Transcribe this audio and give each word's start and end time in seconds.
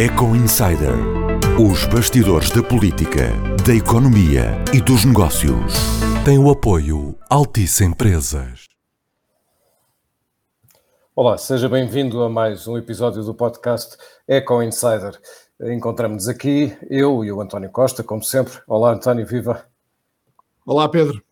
Eco 0.00 0.34
Insider. 0.34 0.94
Os 1.60 1.84
bastidores 1.84 2.50
da 2.50 2.62
política, 2.62 3.28
da 3.64 3.74
economia 3.74 4.52
e 4.72 4.80
dos 4.80 5.04
negócios. 5.04 5.74
Tem 6.24 6.38
o 6.38 6.50
apoio 6.50 7.14
Altice 7.28 7.84
Empresas. 7.84 8.68
Olá, 11.14 11.36
seja 11.36 11.68
bem-vindo 11.68 12.22
a 12.22 12.30
mais 12.30 12.66
um 12.66 12.78
episódio 12.78 13.22
do 13.22 13.34
podcast 13.34 13.98
Eco 14.26 14.62
Insider. 14.62 15.20
Encontramos-nos 15.60 16.26
aqui, 16.26 16.74
eu 16.88 17.22
e 17.22 17.30
o 17.30 17.42
António 17.42 17.70
Costa, 17.70 18.02
como 18.02 18.24
sempre. 18.24 18.60
Olá, 18.66 18.94
António, 18.94 19.26
viva! 19.26 19.66
Olá, 20.64 20.88
Pedro. 20.88 21.22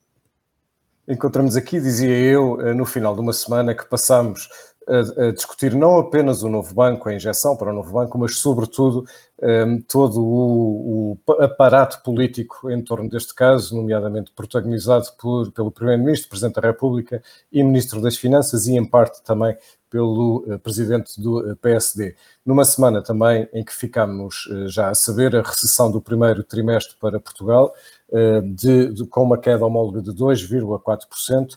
Encontramos 1.09 1.57
aqui, 1.57 1.81
dizia 1.81 2.15
eu, 2.15 2.61
eh, 2.61 2.75
no 2.75 2.85
final 2.85 3.15
de 3.15 3.23
uma 3.23 3.33
semana 3.33 3.75
que 3.75 3.89
passamos 3.89 4.49
a, 4.91 5.31
discutir 5.31 5.75
não 5.75 5.99
apenas 5.99 6.43
o 6.43 6.49
novo 6.49 6.75
banco, 6.75 7.09
a 7.09 7.15
injeção 7.15 7.57
para 7.57 7.71
o 7.71 7.75
novo 7.75 7.93
banco, 7.93 8.19
mas 8.19 8.39
sobretudo 8.39 9.05
um, 9.43 9.81
todo 9.81 10.21
o, 10.23 11.19
o, 11.27 11.43
aparato 11.43 12.03
político 12.03 12.71
em 12.71 12.83
torno 12.83 13.09
deste 13.09 13.35
caso, 13.35 13.77
nomeadamente 13.77 14.33
protagonizado 14.33 15.07
por, 15.19 15.51
pelo 15.53 15.71
Primeiro-Ministro, 15.71 16.29
Presidente 16.29 16.61
da 16.61 16.69
República 16.69 17.23
e 17.53 17.63
Ministro 17.63 18.01
das 18.01 18.17
Finanças 18.17 18.67
e, 18.67 18.77
em 18.77 18.85
parte, 18.85 19.23
também 19.23 19.57
pelo 19.91 20.45
uh, 20.47 20.59
Presidente 20.61 21.21
do 21.21 21.41
uh, 21.41 21.51
eh, 21.51 21.55
PSD. 21.61 22.15
Numa 22.47 22.65
semana 22.65 23.03
também 23.03 23.49
em 23.53 23.65
que 23.65 23.75
ficámos 23.75 24.47
uh, 24.47 24.69
já 24.69 24.89
a 24.89 24.95
saber 24.95 25.35
a 25.35 25.43
recessão 25.43 25.91
do 25.91 26.01
primeiro 26.01 26.45
trimestre 26.45 26.97
para 26.99 27.19
Portugal, 27.21 27.75
de, 28.43 28.93
de, 28.93 29.07
com 29.07 29.23
uma 29.23 29.39
queda 29.39 29.65
homóloga 29.65 30.03
de 30.03 30.11
2,4%, 30.11 31.57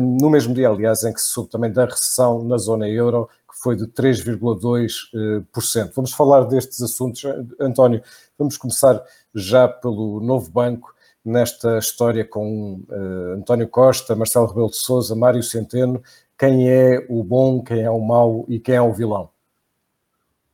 no 0.00 0.30
mesmo 0.30 0.54
dia, 0.54 0.68
aliás, 0.68 1.04
em 1.04 1.12
que 1.12 1.20
se 1.20 1.28
soube 1.28 1.50
também 1.50 1.70
da 1.70 1.84
recessão 1.84 2.42
na 2.42 2.56
zona 2.56 2.88
euro, 2.88 3.28
que 3.48 3.60
foi 3.60 3.76
de 3.76 3.86
3,2%. 3.86 5.92
Vamos 5.94 6.12
falar 6.12 6.44
destes 6.44 6.80
assuntos. 6.80 7.22
António, 7.60 8.02
vamos 8.38 8.56
começar 8.56 9.02
já 9.34 9.68
pelo 9.68 10.20
novo 10.20 10.50
banco, 10.50 10.96
nesta 11.26 11.78
história 11.78 12.24
com 12.24 12.80
uh, 12.88 13.34
António 13.36 13.68
Costa, 13.68 14.14
Marcelo 14.14 14.46
Rebelo 14.46 14.70
de 14.70 14.76
Sousa, 14.76 15.16
Mário 15.16 15.42
Centeno, 15.42 16.00
quem 16.38 16.70
é 16.70 17.04
o 17.08 17.24
bom, 17.24 17.62
quem 17.62 17.82
é 17.82 17.90
o 17.90 18.00
mau 18.00 18.46
e 18.48 18.60
quem 18.60 18.76
é 18.76 18.80
o 18.80 18.92
vilão? 18.92 19.28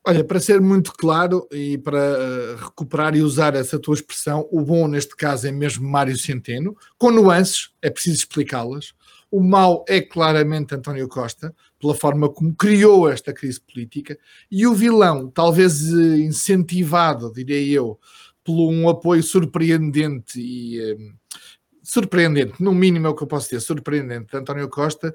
Olha, 0.05 0.25
para 0.25 0.41
ser 0.41 0.61
muito 0.61 0.93
claro 0.95 1.47
e 1.53 1.79
para 1.79 1.99
eh, 1.99 2.57
recuperar 2.59 3.15
e 3.15 3.23
usar 3.23 3.55
essa 3.55 3.79
tua 3.79 3.95
expressão, 3.95 4.49
o 4.51 4.61
bom 4.61 4.89
neste 4.89 5.15
caso 5.15 5.47
é 5.47 5.53
mesmo 5.53 5.89
Mário 5.89 6.19
Centeno, 6.19 6.77
com 6.99 7.13
nuances, 7.13 7.71
é 7.81 7.89
preciso 7.89 8.17
explicá-las. 8.17 8.95
O 9.33 9.41
mau 9.43 9.83
é 9.89 9.99
claramente 9.99 10.75
António 10.75 11.09
Costa, 11.09 11.55
pela 11.81 11.95
forma 11.95 12.29
como 12.29 12.55
criou 12.55 13.09
esta 13.09 13.33
crise 13.33 13.59
política, 13.59 14.19
e 14.51 14.67
o 14.67 14.75
vilão, 14.75 15.31
talvez 15.31 15.91
eh, 15.91 16.19
incentivado, 16.19 17.33
diria 17.33 17.79
eu, 17.79 17.99
por 18.45 18.71
um 18.71 18.91
apoio 18.91 19.23
surpreendente 19.23 20.39
e 20.39 20.79
eh, 20.79 20.97
surpreendente, 21.83 22.63
no 22.63 22.75
mínimo 22.75 23.07
é 23.07 23.09
o 23.11 23.15
que 23.15 23.23
eu 23.23 23.27
posso 23.27 23.47
dizer, 23.47 23.61
surpreendente 23.61 24.31
de 24.31 24.37
António 24.37 24.69
Costa, 24.69 25.15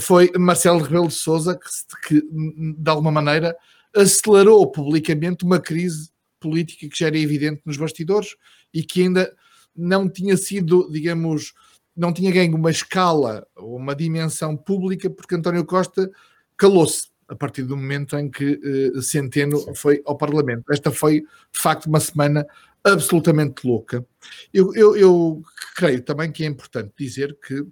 foi 0.00 0.30
Marcelo 0.38 0.82
Rebelo 0.82 1.08
de 1.08 1.14
Sousa, 1.14 1.58
que, 2.06 2.20
que 2.20 2.28
de 2.30 2.90
alguma 2.90 3.10
maneira 3.10 3.56
acelerou 3.94 4.70
publicamente 4.70 5.44
uma 5.44 5.58
crise 5.58 6.10
política 6.38 6.88
que 6.88 6.98
já 6.98 7.06
era 7.06 7.18
evidente 7.18 7.62
nos 7.64 7.78
bastidores 7.78 8.36
e 8.72 8.82
que 8.82 9.02
ainda 9.02 9.34
não 9.74 10.08
tinha 10.08 10.36
sido, 10.36 10.88
digamos, 10.90 11.54
não 11.96 12.12
tinha 12.12 12.30
ganho 12.30 12.54
uma 12.56 12.70
escala 12.70 13.46
ou 13.56 13.76
uma 13.76 13.94
dimensão 13.94 14.56
pública 14.56 15.08
porque 15.08 15.34
António 15.34 15.64
Costa 15.64 16.10
calou-se 16.56 17.08
a 17.28 17.34
partir 17.34 17.62
do 17.62 17.76
momento 17.76 18.16
em 18.16 18.30
que 18.30 18.60
uh, 18.94 19.02
Centeno 19.02 19.74
foi 19.74 20.02
ao 20.04 20.16
Parlamento. 20.16 20.72
Esta 20.72 20.92
foi, 20.92 21.22
de 21.22 21.58
facto, 21.58 21.86
uma 21.86 21.98
semana 21.98 22.46
absolutamente 22.84 23.66
louca. 23.66 24.06
Eu, 24.52 24.72
eu, 24.74 24.96
eu 24.96 25.42
creio 25.74 26.02
também 26.02 26.30
que 26.30 26.44
é 26.44 26.46
importante 26.46 26.92
dizer 26.96 27.36
que 27.44 27.66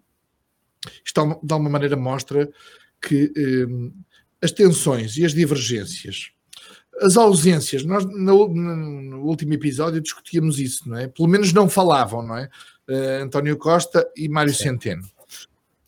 isto, 1.05 1.41
de 1.43 1.53
alguma 1.53 1.71
maneira, 1.71 1.97
mostra 1.97 2.51
que 3.01 3.27
uh, 3.27 3.93
as 4.43 4.53
tensões 4.53 5.17
e 5.17 5.25
as 5.25 5.33
divergências, 5.33 6.31
as 7.01 7.17
ausências, 7.17 7.85
nós 7.85 8.05
no, 8.05 8.49
no, 8.49 9.23
último 9.25 9.53
episódio 9.55 10.01
discutíamos 10.01 10.59
isso, 10.59 10.89
não 10.89 10.97
é? 10.97 11.09
Pelo 11.09 11.29
menos 11.29 11.53
não 11.53 11.69
falavam, 11.69 12.23
não 12.23 12.37
é? 12.37 12.49
Uh, 12.89 13.23
António 13.23 13.57
Costa 13.57 14.07
e 14.17 14.29
Mário 14.29 14.53
Sim. 14.53 14.65
Centeno. 14.65 15.09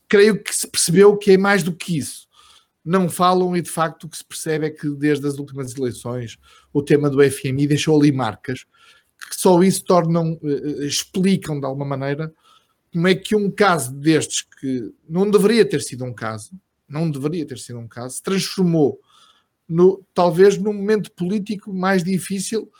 Creio 0.09 0.43
que 0.43 0.55
se 0.55 0.67
percebeu 0.67 1.17
que 1.17 1.33
é 1.33 1.39
mais 1.39 1.63
do 1.63 1.75
que 1.75 1.99
isso. 1.99 2.27
Não 2.85 3.09
falam 3.09 3.57
e 3.57 3.61
de 3.61 3.71
facto 3.71 4.05
o 4.05 4.09
que 4.09 4.17
se 4.17 4.25
percebe 4.25 4.67
é 4.67 4.71
que 4.71 4.89
desde 4.91 5.27
as 5.27 5.39
últimas 5.39 5.77
eleições 5.77 6.39
o 6.73 6.83
tema 6.83 7.11
do 7.11 7.23
FMI 7.23 7.67
deixou 7.67 7.99
ali 7.99 8.13
marcas 8.13 8.65
que 9.29 9.39
só 9.39 9.63
isso 9.63 9.85
tornam, 9.85 10.39
uh, 10.43 10.83
explicam 10.85 11.59
de 11.59 11.67
alguma 11.67 11.85
maneira 11.85 12.33
como 12.93 13.09
é 13.09 13.15
que 13.15 13.37
um 13.37 13.51
caso 13.51 13.93
destes 13.93 14.43
que 14.43 14.91
não 15.09 15.31
deveria 15.31 15.69
ter 15.69 15.83
sido 15.83 16.05
um 16.05 16.15
caso, 16.15 16.51
não 16.89 17.11
deveria 17.11 17.47
ter 17.47 17.59
sido 17.59 17.79
um 17.79 17.89
caso, 17.89 18.17
se 18.17 18.23
transformou 18.23 19.01
no, 19.69 20.03
talvez 20.15 20.57
no 20.57 20.73
momento 20.73 21.11
político 21.13 21.75
mais 21.75 22.03
difícil, 22.03 22.71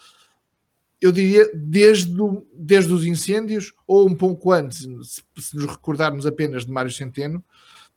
eu 1.01 1.13
diria, 1.13 1.51
desde, 1.55 2.21
o, 2.21 2.47
desde 2.55 2.93
os 2.93 3.05
incêndios, 3.05 3.73
ou 3.87 4.09
um 4.09 4.15
pouco 4.15 4.53
antes, 4.53 4.79
se, 4.79 5.23
se 5.39 5.57
nos 5.57 5.67
recordarmos 5.67 6.27
apenas 6.27 6.65
de 6.65 6.73
Mário 6.73 6.91
Centeno, 6.91 7.45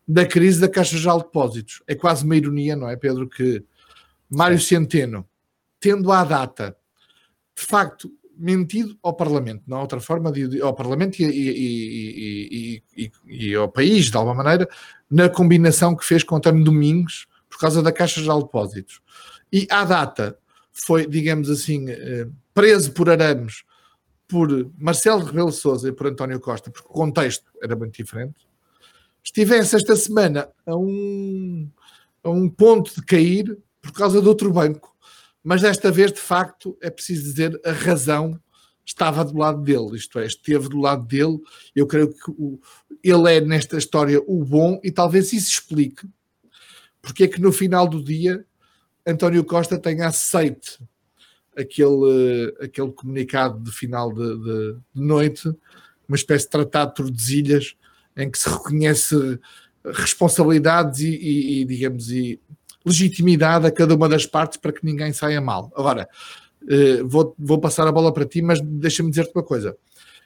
da 0.07 0.25
crise 0.25 0.59
da 0.59 0.67
Caixa 0.67 0.97
de 0.97 1.03
Depósitos. 1.03 1.83
É 1.87 1.95
quase 1.95 2.25
uma 2.25 2.35
ironia, 2.35 2.75
não 2.75 2.89
é, 2.89 2.95
Pedro, 2.95 3.29
que 3.29 3.63
Mário 4.29 4.59
Centeno, 4.59 5.27
tendo 5.79 6.11
à 6.11 6.23
data, 6.23 6.75
de 7.55 7.65
facto, 7.65 8.11
mentido 8.35 8.97
ao 9.03 9.13
Parlamento, 9.13 9.63
não 9.67 9.77
há 9.77 9.81
outra 9.81 9.99
forma 9.99 10.31
de 10.31 10.61
ao 10.61 10.73
Parlamento 10.73 11.19
e, 11.19 11.25
e, 11.25 12.83
e, 12.97 13.11
e, 13.27 13.55
ao 13.55 13.69
país, 13.69 14.05
de 14.05 14.15
alguma 14.15 14.35
maneira, 14.35 14.67
na 15.11 15.29
combinação 15.29 15.95
que 15.95 16.05
fez 16.05 16.23
com 16.23 16.37
António 16.37 16.63
Domingos 16.63 17.27
por 17.49 17.59
causa 17.59 17.83
da 17.83 17.91
Caixa 17.91 18.21
de 18.21 18.27
Depósitos. 18.27 19.01
E 19.51 19.67
à 19.69 19.83
data 19.83 20.37
foi, 20.71 21.05
digamos 21.05 21.49
assim, 21.49 21.89
eh, 21.89 22.27
preso 22.59 22.91
por 22.91 23.09
arames 23.09 23.63
por 24.27 24.71
Marcelo 24.77 25.23
Rebelo 25.23 25.51
Sousa 25.51 25.89
e 25.89 25.91
por 25.91 26.07
António 26.07 26.39
Costa, 26.39 26.69
porque 26.69 26.87
o 26.87 26.93
contexto 26.93 27.51
era 27.63 27.75
muito 27.75 27.95
diferente. 27.95 28.47
Estivesse 29.23 29.75
esta 29.75 29.95
semana 29.95 30.49
a 30.65 30.75
um, 30.75 31.69
a 32.23 32.29
um 32.29 32.47
ponto 32.47 32.93
de 32.93 33.01
cair 33.03 33.57
por 33.81 33.91
causa 33.91 34.21
de 34.21 34.27
outro 34.27 34.51
banco 34.51 34.89
mas 35.43 35.61
desta 35.61 35.91
vez, 35.91 36.11
de 36.11 36.19
facto, 36.19 36.77
é 36.81 36.89
preciso 36.89 37.23
dizer, 37.23 37.59
a 37.65 37.71
razão 37.71 38.39
estava 38.85 39.23
do 39.23 39.37
lado 39.37 39.61
dele, 39.61 39.95
isto 39.95 40.19
é, 40.19 40.25
esteve 40.25 40.67
do 40.67 40.79
lado 40.79 41.05
dele. 41.05 41.39
Eu 41.75 41.87
creio 41.87 42.13
que 42.13 42.31
o, 42.31 42.59
ele 43.03 43.35
é, 43.35 43.41
nesta 43.41 43.77
história, 43.77 44.21
o 44.27 44.43
bom 44.43 44.79
e 44.83 44.91
talvez 44.91 45.31
isso 45.31 45.49
explique 45.49 46.07
porque 47.01 47.23
é 47.23 47.27
que 47.27 47.39
no 47.39 47.51
final 47.51 47.87
do 47.87 48.03
dia 48.03 48.45
António 49.07 49.43
Costa 49.45 49.79
tenha 49.79 50.07
aceite 50.07 50.77
aquele, 51.59 52.55
aquele 52.61 52.91
comunicado 52.91 53.59
de 53.59 53.71
final 53.71 54.13
de, 54.13 54.37
de, 54.37 54.77
de 54.95 55.01
noite, 55.01 55.49
uma 56.07 56.15
espécie 56.15 56.45
de 56.45 56.51
tratado 56.51 56.89
de 56.89 56.95
Tordesilhas, 56.95 57.75
em 58.15 58.29
que 58.29 58.37
se 58.37 58.49
reconhece 58.49 59.39
responsabilidades 59.85 60.99
e, 61.01 61.09
e, 61.09 61.61
e 61.61 61.65
digamos, 61.65 62.09
e 62.11 62.39
legitimidade 62.85 63.67
a 63.67 63.71
cada 63.71 63.95
uma 63.95 64.09
das 64.09 64.25
partes 64.25 64.57
para 64.57 64.71
que 64.71 64.85
ninguém 64.85 65.13
saia 65.13 65.41
mal. 65.41 65.71
Agora, 65.75 66.07
uh, 66.63 67.07
vou, 67.07 67.35
vou 67.37 67.59
passar 67.59 67.87
a 67.87 67.91
bola 67.91 68.13
para 68.13 68.25
ti, 68.25 68.41
mas 68.41 68.59
deixa-me 68.61 69.09
dizer-te 69.09 69.31
uma 69.35 69.43
coisa. 69.43 69.77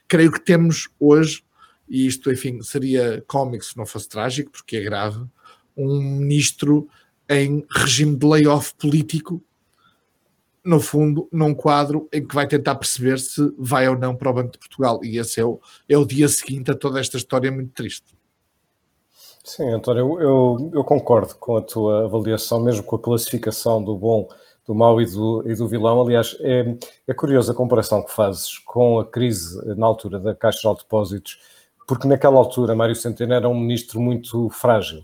Creio 0.08 0.32
que 0.32 0.40
temos 0.40 0.90
hoje, 1.00 1.44
e 1.90 2.08
isto, 2.08 2.32
enfim, 2.32 2.62
seria 2.62 3.24
cómico 3.28 3.66
se 3.66 3.78
não 3.78 3.86
fosse 3.86 4.08
trágico, 4.08 4.52
porque 4.52 4.78
é 4.78 4.82
grave, 4.82 5.24
um 5.76 6.02
ministro 6.02 6.88
em 7.30 7.66
regime 7.70 8.16
de 8.16 8.26
layoff 8.26 8.74
político, 8.76 9.44
no 10.64 10.80
fundo, 10.80 11.28
num 11.32 11.54
quadro 11.54 12.08
em 12.12 12.26
que 12.26 12.34
vai 12.34 12.48
tentar 12.48 12.76
perceber 12.76 13.20
se 13.20 13.42
vai 13.58 13.88
ou 13.88 13.98
não 13.98 14.16
para 14.16 14.30
o 14.30 14.34
Banco 14.34 14.54
de 14.54 14.60
Portugal. 14.60 15.00
E 15.04 15.18
esse 15.18 15.40
é 15.40 15.46
o, 15.46 15.60
é 15.90 15.98
o 15.98 16.06
dia 16.06 16.28
seguinte 16.28 16.72
a 16.72 16.76
toda 16.76 17.00
esta 17.00 17.18
história 17.18 17.52
muito 17.52 17.74
triste. 17.74 18.16
Sim, 19.44 19.70
António, 19.74 20.22
eu, 20.22 20.72
eu, 20.74 20.84
concordo 20.86 21.36
com 21.36 21.58
a 21.58 21.62
tua 21.62 22.06
avaliação, 22.06 22.62
mesmo 22.62 22.82
com 22.82 22.96
a 22.96 23.00
classificação 23.00 23.84
do 23.84 23.94
bom, 23.94 24.30
do 24.66 24.74
mau 24.74 25.02
e 25.02 25.06
do, 25.06 25.44
e 25.46 25.54
do 25.54 25.68
vilão. 25.68 26.02
Aliás, 26.02 26.38
é, 26.40 26.78
é 27.06 27.14
curiosa 27.14 27.52
a 27.52 27.56
comparação 27.56 28.02
que 28.02 28.12
fazes 28.12 28.58
com 28.60 29.02
a 29.02 29.06
crise 29.06 29.62
na 29.76 29.86
altura 29.86 30.18
da 30.18 30.34
Caixa 30.34 30.70
de 30.70 30.78
Depósitos, 30.78 31.40
porque 31.86 32.08
naquela 32.08 32.38
altura 32.38 32.74
Mário 32.74 32.96
Centeno 32.96 33.34
era 33.34 33.50
um 33.50 33.60
ministro 33.60 34.00
muito 34.00 34.50
frágil. 34.50 35.04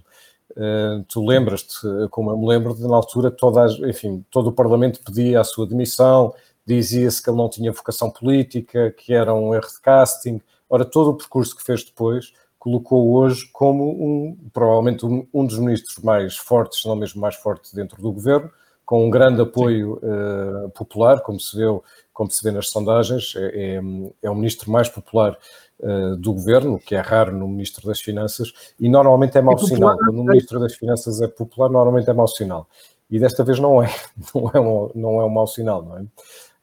Uh, 0.52 1.04
tu 1.08 1.26
lembras-te, 1.26 1.88
como 2.10 2.32
eu 2.32 2.38
me 2.38 2.48
lembro, 2.48 2.74
de 2.74 2.88
na 2.88 2.96
altura 2.96 3.30
toda, 3.30 3.66
enfim, 3.88 4.26
todo 4.32 4.48
o 4.48 4.52
Parlamento 4.52 5.00
pedia 5.04 5.40
a 5.40 5.44
sua 5.44 5.68
demissão, 5.68 6.34
dizia-se 6.66 7.22
que 7.22 7.30
ele 7.30 7.38
não 7.38 7.50
tinha 7.50 7.72
vocação 7.72 8.10
política, 8.10 8.92
que 8.92 9.14
era 9.14 9.34
um 9.34 9.54
erro 9.54 9.68
de 9.68 9.82
casting. 9.82 10.42
Ora, 10.70 10.86
todo 10.86 11.12
o 11.12 11.16
percurso 11.16 11.56
que 11.56 11.64
fez 11.64 11.84
depois 11.84 12.34
colocou 12.60 13.14
hoje 13.14 13.50
como 13.54 13.90
um, 13.90 14.38
provavelmente 14.52 15.06
um, 15.06 15.26
um, 15.34 15.46
dos 15.46 15.58
ministros 15.58 16.04
mais 16.04 16.36
fortes, 16.36 16.82
se 16.82 16.88
não 16.88 16.96
mesmo 16.96 17.22
mais 17.22 17.36
forte 17.36 17.74
dentro 17.74 18.02
do 18.02 18.12
governo, 18.12 18.52
com 18.86 19.06
um 19.06 19.10
grande 19.10 19.42
apoio 19.42 20.00
uh, 20.04 20.70
popular, 20.72 21.22
como 21.22 21.40
se, 21.40 21.56
vê, 21.56 21.64
como 22.12 22.30
se 22.30 22.44
vê 22.44 22.52
nas 22.52 22.70
sondagens, 22.70 23.34
é, 23.36 23.76
é, 23.76 23.82
é 24.24 24.30
o 24.30 24.36
ministro 24.36 24.70
mais 24.70 24.90
popular 24.90 25.38
uh, 25.80 26.16
do 26.16 26.34
governo, 26.34 26.80
que 26.80 26.96
é 26.96 27.00
raro 27.00 27.36
no 27.36 27.48
ministro 27.48 27.88
das 27.88 28.00
Finanças, 28.00 28.54
e 28.80 28.90
normalmente 28.90 29.38
é 29.38 29.42
mau 29.42 29.56
é 29.56 29.58
sinal. 29.58 29.98
Quando 29.98 30.20
o 30.20 30.24
ministro 30.24 30.60
das 30.60 30.76
Finanças 30.76 31.22
é 31.22 31.28
popular, 31.28 31.70
normalmente 31.70 32.10
é 32.10 32.14
mau 32.14 32.28
sinal. 32.28 32.68
E 33.10 33.20
desta 33.20 33.44
vez 33.44 33.60
não 33.60 33.82
é, 33.82 33.90
não 34.34 34.52
é 34.54 34.60
um, 34.60 34.92
não 34.96 35.22
é 35.22 35.26
um 35.26 35.30
mau 35.30 35.48
sinal, 35.48 35.84
não 35.84 35.98
é? 35.98 36.06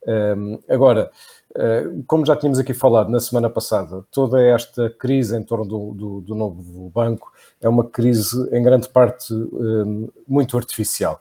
Um, 0.08 0.58
agora, 0.68 1.10
uh, 1.56 2.04
como 2.06 2.24
já 2.24 2.36
tínhamos 2.36 2.58
aqui 2.58 2.72
falado 2.72 3.10
na 3.10 3.18
semana 3.18 3.50
passada, 3.50 4.04
toda 4.12 4.40
esta 4.40 4.88
crise 4.90 5.36
em 5.36 5.42
torno 5.42 5.64
do, 5.64 5.94
do, 5.94 6.20
do 6.20 6.34
novo 6.34 6.90
banco 6.90 7.32
é 7.60 7.68
uma 7.68 7.84
crise, 7.84 8.48
em 8.52 8.62
grande 8.62 8.88
parte, 8.88 9.34
um, 9.34 10.08
muito 10.28 10.56
artificial 10.56 11.20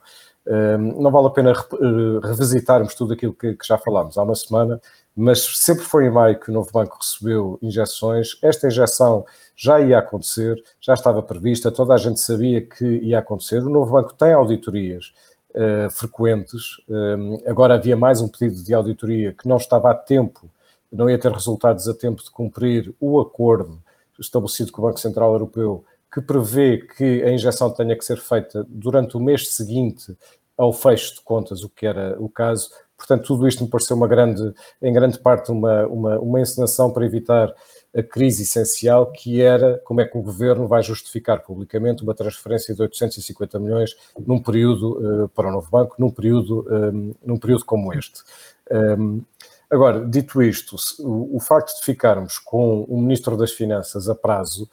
não 0.96 1.10
vale 1.10 1.26
a 1.26 1.30
pena 1.30 1.50
eh, 1.52 2.26
revisitarmos 2.26 2.94
tudo 2.94 3.14
aquilo 3.14 3.34
que, 3.34 3.54
que, 3.54 3.66
já 3.66 3.76
falámos 3.76 4.16
há 4.16 4.22
uma 4.22 4.34
semana, 4.34 4.80
mas 5.16 5.42
sempre 5.56 5.82
foi 5.82 6.06
em 6.06 6.10
maio 6.10 6.38
que 6.38 6.50
o 6.50 6.52
novo 6.52 6.70
banco 6.70 6.98
recebeu 7.00 7.58
injeções. 7.62 8.38
Esta 8.42 8.66
injeção 8.66 9.24
já 9.56 9.80
ia 9.80 9.98
acontecer, 9.98 10.62
já 10.78 10.92
estava 10.92 11.22
prevista, 11.22 11.72
toda 11.72 11.94
a 11.94 11.96
gente 11.96 12.20
sabia 12.20 12.60
que 12.60 12.84
ia 12.84 13.18
acontecer. 13.18 13.62
O 13.62 13.70
novo 13.70 13.92
banco 13.92 14.12
tem 14.12 14.34
auditorias 14.34 15.14
uh, 15.52 15.90
frequentes. 15.90 16.76
Um, 16.86 17.40
agora 17.46 17.74
havia 17.74 17.96
mais 17.96 18.20
um 18.20 18.28
pedido 18.28 18.62
de 18.62 18.74
auditoria 18.74 19.32
que 19.32 19.48
não 19.48 19.56
estava 19.56 19.90
a 19.90 19.94
tempo, 19.94 20.50
não 20.92 21.08
ia 21.08 21.18
ter 21.18 21.32
resultados 21.32 21.88
a 21.88 21.94
tempo 21.94 22.22
de 22.22 22.30
cumprir 22.30 22.94
o 23.00 23.18
acordo 23.18 23.82
estabelecido 24.20 24.70
com 24.70 24.82
o 24.82 24.84
Banco 24.84 25.00
Central 25.00 25.32
Europeu 25.32 25.82
que 26.12 26.20
prevê 26.20 26.78
que 26.78 27.22
a 27.22 27.30
injeção 27.30 27.70
tenha 27.70 27.96
que 27.96 28.04
ser 28.04 28.18
feita 28.18 28.66
durante 28.68 29.16
o 29.16 29.20
mês 29.20 29.48
seguinte 29.54 30.16
ao 30.56 30.72
fecho 30.72 31.16
de 31.16 31.20
contas, 31.20 31.62
o 31.62 31.68
que 31.68 31.86
era 31.86 32.16
o 32.18 32.28
caso. 32.28 32.70
Portanto, 32.96 33.26
tudo 33.26 33.46
isto 33.46 33.62
me 33.62 33.70
pareceu 33.70 33.96
uma 33.96 34.08
grande, 34.08 34.54
em 34.80 34.92
grande 34.92 35.18
parte 35.18 35.50
uma, 35.50 35.86
uma, 35.86 36.18
uma 36.18 36.40
encenação 36.40 36.90
para 36.90 37.04
evitar 37.04 37.52
a 37.96 38.02
crise 38.02 38.42
essencial, 38.42 39.10
que 39.10 39.40
era 39.40 39.78
como 39.84 40.00
é 40.00 40.04
que 40.04 40.16
o 40.18 40.22
governo 40.22 40.66
vai 40.68 40.82
justificar 40.82 41.42
publicamente 41.42 42.02
uma 42.02 42.14
transferência 42.14 42.74
de 42.74 42.82
850 42.82 43.58
milhões 43.58 43.96
num 44.26 44.38
período 44.38 45.24
uh, 45.24 45.28
para 45.30 45.48
o 45.48 45.52
novo 45.52 45.70
banco, 45.70 45.96
num 45.98 46.10
período, 46.10 46.66
um, 46.70 47.14
num 47.24 47.38
período 47.38 47.64
como 47.64 47.94
este. 47.94 48.22
Um, 48.70 49.22
agora, 49.70 50.04
dito 50.04 50.42
isto, 50.42 50.76
o, 51.00 51.36
o, 51.36 51.40
facto 51.40 51.74
de 51.78 51.84
ficarmos 51.84 52.38
com 52.38 52.82
o 52.82 53.00
Ministro 53.00 53.36
das 53.36 53.52
Finanças 53.52 54.08
a 54.08 54.14
prazo 54.14 54.68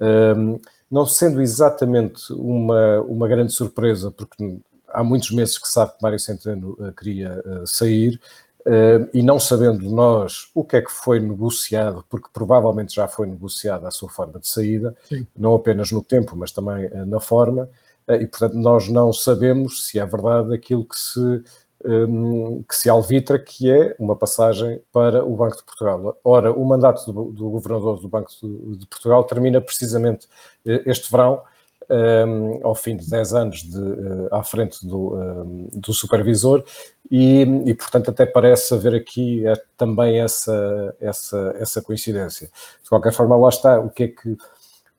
um, 0.00 0.60
não 0.90 1.04
sendo 1.04 1.42
exatamente 1.42 2.32
uma, 2.32 3.00
uma 3.02 3.28
grande 3.28 3.52
surpresa, 3.52 4.10
porque 4.10 4.58
há 4.90 5.02
muitos 5.04 5.30
meses 5.30 5.58
que 5.58 5.68
sabe 5.68 5.92
que 5.92 6.02
Mário 6.02 6.18
Centeno 6.18 6.76
uh, 6.78 6.92
queria 6.92 7.42
uh, 7.44 7.66
sair, 7.66 8.20
uh, 8.60 9.08
e 9.12 9.22
não 9.22 9.38
sabendo 9.38 9.88
nós 9.90 10.50
o 10.54 10.64
que 10.64 10.76
é 10.76 10.82
que 10.82 10.90
foi 10.90 11.20
negociado, 11.20 12.04
porque 12.08 12.28
provavelmente 12.32 12.94
já 12.94 13.06
foi 13.08 13.26
negociada 13.26 13.88
a 13.88 13.90
sua 13.90 14.08
forma 14.08 14.38
de 14.38 14.48
saída, 14.48 14.96
Sim. 15.08 15.26
não 15.36 15.54
apenas 15.54 15.92
no 15.92 16.02
tempo, 16.02 16.36
mas 16.36 16.52
também 16.52 16.88
na 17.06 17.20
forma, 17.20 17.68
e 18.08 18.26
portanto 18.26 18.54
nós 18.54 18.88
não 18.88 19.12
sabemos 19.12 19.86
se 19.86 19.98
é 19.98 20.06
verdade 20.06 20.54
aquilo 20.54 20.84
que 20.84 20.98
se 20.98 21.42
Hum, 21.84 22.64
que 22.68 22.74
se 22.74 22.90
alvitra, 22.90 23.38
que 23.38 23.70
é 23.70 23.94
uma 24.00 24.16
passagem 24.16 24.82
para 24.92 25.24
o 25.24 25.36
Banco 25.36 25.58
de 25.58 25.62
Portugal. 25.62 26.18
Ora, 26.24 26.52
o 26.52 26.64
mandato 26.64 27.12
do, 27.12 27.30
do 27.30 27.50
governador 27.50 28.00
do 28.00 28.08
Banco 28.08 28.30
de, 28.76 28.84
Portugal 28.88 29.22
termina 29.22 29.60
precisamente 29.60 30.26
eh, 30.66 30.82
este 30.86 31.08
verão, 31.08 31.40
um, 31.90 32.60
ao 32.66 32.74
fim 32.74 32.96
de 32.96 33.08
10 33.08 33.34
anos 33.34 33.62
de, 33.62 33.78
uh, 33.78 34.28
à 34.30 34.42
frente 34.42 34.86
do, 34.86 35.14
um, 35.14 35.68
do 35.72 35.92
supervisor, 35.92 36.64
e, 37.10 37.42
e, 37.64 37.74
portanto 37.74 38.10
até 38.10 38.26
parece 38.26 38.74
haver 38.74 38.94
aqui 38.94 39.46
é, 39.46 39.54
também 39.76 40.20
essa, 40.20 40.94
essa, 41.00 41.54
essa 41.58 41.80
coincidência. 41.82 42.50
De 42.82 42.88
qualquer 42.88 43.12
forma, 43.12 43.36
lá 43.36 43.48
está, 43.48 43.80
o 43.80 43.88
que 43.88 44.04
é 44.04 44.08
que, 44.08 44.36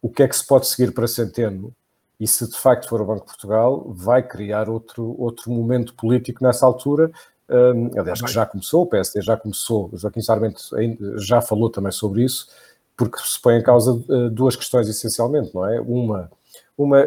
o 0.02 0.10
que, 0.10 0.24
é 0.24 0.28
que 0.28 0.36
se 0.36 0.46
pode 0.46 0.68
seguir 0.68 0.92
para 0.92 1.08
Centeno? 1.08 1.74
e 2.20 2.28
se 2.28 2.46
de 2.50 2.58
facto 2.58 2.90
for 2.90 3.02
o 3.02 3.06
Banco 3.06 3.22
de 3.22 3.28
Portugal, 3.28 3.86
vai 3.88 4.22
criar 4.22 4.70
outro, 4.70 5.16
outro 5.18 5.50
momento 5.50 5.94
político 5.94 6.44
nessa 6.44 6.66
altura. 6.66 7.10
Um, 7.50 7.98
aliás, 7.98 8.22
que 8.22 8.32
já 8.32 8.46
começou, 8.46 8.84
o 8.84 8.86
PSD 8.86 9.22
já 9.22 9.38
começou, 9.38 9.90
Joaquim 9.94 10.22
Sarmento 10.22 10.62
já 11.18 11.42
falou 11.42 11.70
também 11.70 11.92
sobre 11.92 12.24
isso, 12.24 12.48
porque 12.96 13.18
se 13.20 13.42
põe 13.42 13.56
em 13.56 13.64
causa 13.64 13.94
uh, 13.94 14.30
duas 14.30 14.56
questões 14.56 14.90
essencialmente, 14.90 15.56
não 15.56 15.66
é? 15.66 15.80
Uma, 15.80 16.30
uma 16.80 17.06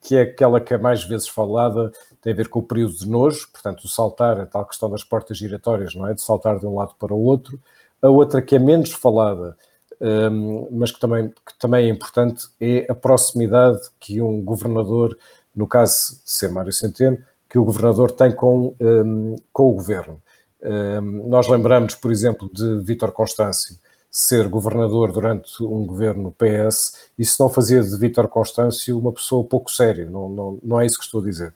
que 0.00 0.16
é 0.16 0.22
aquela 0.22 0.60
que 0.60 0.74
é 0.74 0.78
mais 0.78 1.04
vezes 1.04 1.28
falada, 1.28 1.92
tem 2.20 2.32
a 2.32 2.36
ver 2.36 2.48
com 2.48 2.58
o 2.58 2.62
período 2.62 2.94
de 2.98 3.08
nojo, 3.08 3.48
portanto, 3.52 3.84
o 3.84 3.88
saltar, 3.88 4.38
a 4.40 4.46
tal 4.46 4.66
questão 4.66 4.90
das 4.90 5.04
portas 5.04 5.38
giratórias, 5.38 5.94
não 5.94 6.06
é? 6.06 6.14
De 6.14 6.20
saltar 6.20 6.58
de 6.58 6.66
um 6.66 6.74
lado 6.74 6.94
para 6.98 7.14
o 7.14 7.22
outro. 7.22 7.60
A 8.02 8.08
outra 8.08 8.42
que 8.42 8.56
é 8.56 8.58
menos 8.58 8.90
falada, 8.92 9.56
um, 10.00 10.68
mas 10.72 10.90
que 10.90 11.00
também, 11.00 11.28
que 11.28 11.58
também 11.58 11.86
é 11.86 11.88
importante, 11.88 12.48
é 12.60 12.86
a 12.90 12.94
proximidade 12.94 13.80
que 13.98 14.20
um 14.20 14.42
governador, 14.42 15.16
no 15.54 15.66
caso 15.66 16.16
de 16.16 16.30
ser 16.30 16.50
Mário 16.50 16.72
Centeno, 16.72 17.18
que 17.48 17.58
o 17.58 17.64
governador 17.64 18.10
tem 18.10 18.32
com, 18.32 18.74
um, 18.78 19.36
com 19.52 19.70
o 19.70 19.72
governo. 19.72 20.20
Um, 20.62 21.28
nós 21.28 21.48
lembramos, 21.48 21.94
por 21.94 22.10
exemplo, 22.10 22.50
de 22.52 22.80
Vítor 22.80 23.12
Constâncio 23.12 23.76
ser 24.16 24.48
governador 24.48 25.12
durante 25.12 25.62
um 25.62 25.84
governo 25.84 26.32
PS, 26.38 27.10
isso 27.18 27.36
não 27.38 27.50
fazia 27.50 27.82
de 27.82 27.98
Vítor 27.98 28.26
Constâncio 28.28 28.98
uma 28.98 29.12
pessoa 29.12 29.44
pouco 29.44 29.70
séria, 29.70 30.08
não, 30.08 30.26
não, 30.30 30.58
não 30.62 30.80
é 30.80 30.86
isso 30.86 30.98
que 30.98 31.04
estou 31.04 31.20
a 31.20 31.24
dizer. 31.24 31.52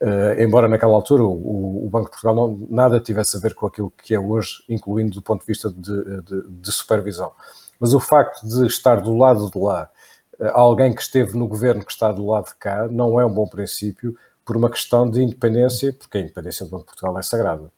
Uh, 0.00 0.40
embora 0.40 0.68
naquela 0.68 0.94
altura 0.94 1.24
o, 1.24 1.84
o, 1.84 1.88
Banco 1.88 2.04
de 2.04 2.10
Portugal 2.12 2.34
não, 2.36 2.66
nada 2.70 3.00
tivesse 3.00 3.36
a 3.36 3.40
ver 3.40 3.54
com 3.54 3.66
aquilo 3.66 3.92
que 4.00 4.14
é 4.14 4.20
hoje, 4.20 4.62
incluindo 4.68 5.16
do 5.16 5.22
ponto 5.22 5.40
de 5.40 5.46
vista 5.46 5.72
de, 5.72 6.22
de, 6.22 6.48
de 6.48 6.72
supervisão. 6.72 7.32
Mas 7.80 7.92
o 7.92 7.98
facto 7.98 8.46
de 8.46 8.64
estar 8.64 9.00
do 9.00 9.16
lado 9.16 9.50
de 9.50 9.58
lá 9.58 9.90
eh, 10.38 10.52
alguém 10.54 10.94
que 10.94 11.02
esteve 11.02 11.36
no 11.36 11.48
governo 11.48 11.84
que 11.84 11.90
está 11.90 12.12
do 12.12 12.26
lado 12.26 12.46
de 12.46 12.54
cá 12.54 12.86
não 12.86 13.20
é 13.20 13.26
um 13.26 13.34
bom 13.34 13.46
princípio 13.48 14.16
por 14.44 14.56
uma 14.56 14.70
questão 14.70 15.10
de 15.10 15.20
independência, 15.20 15.92
porque 15.92 16.18
a 16.18 16.20
independência 16.20 16.64
do 16.64 16.70
Banco 16.70 16.84
de 16.84 16.90
Portugal 16.90 17.18
é 17.18 17.22
sagrada. 17.22 17.72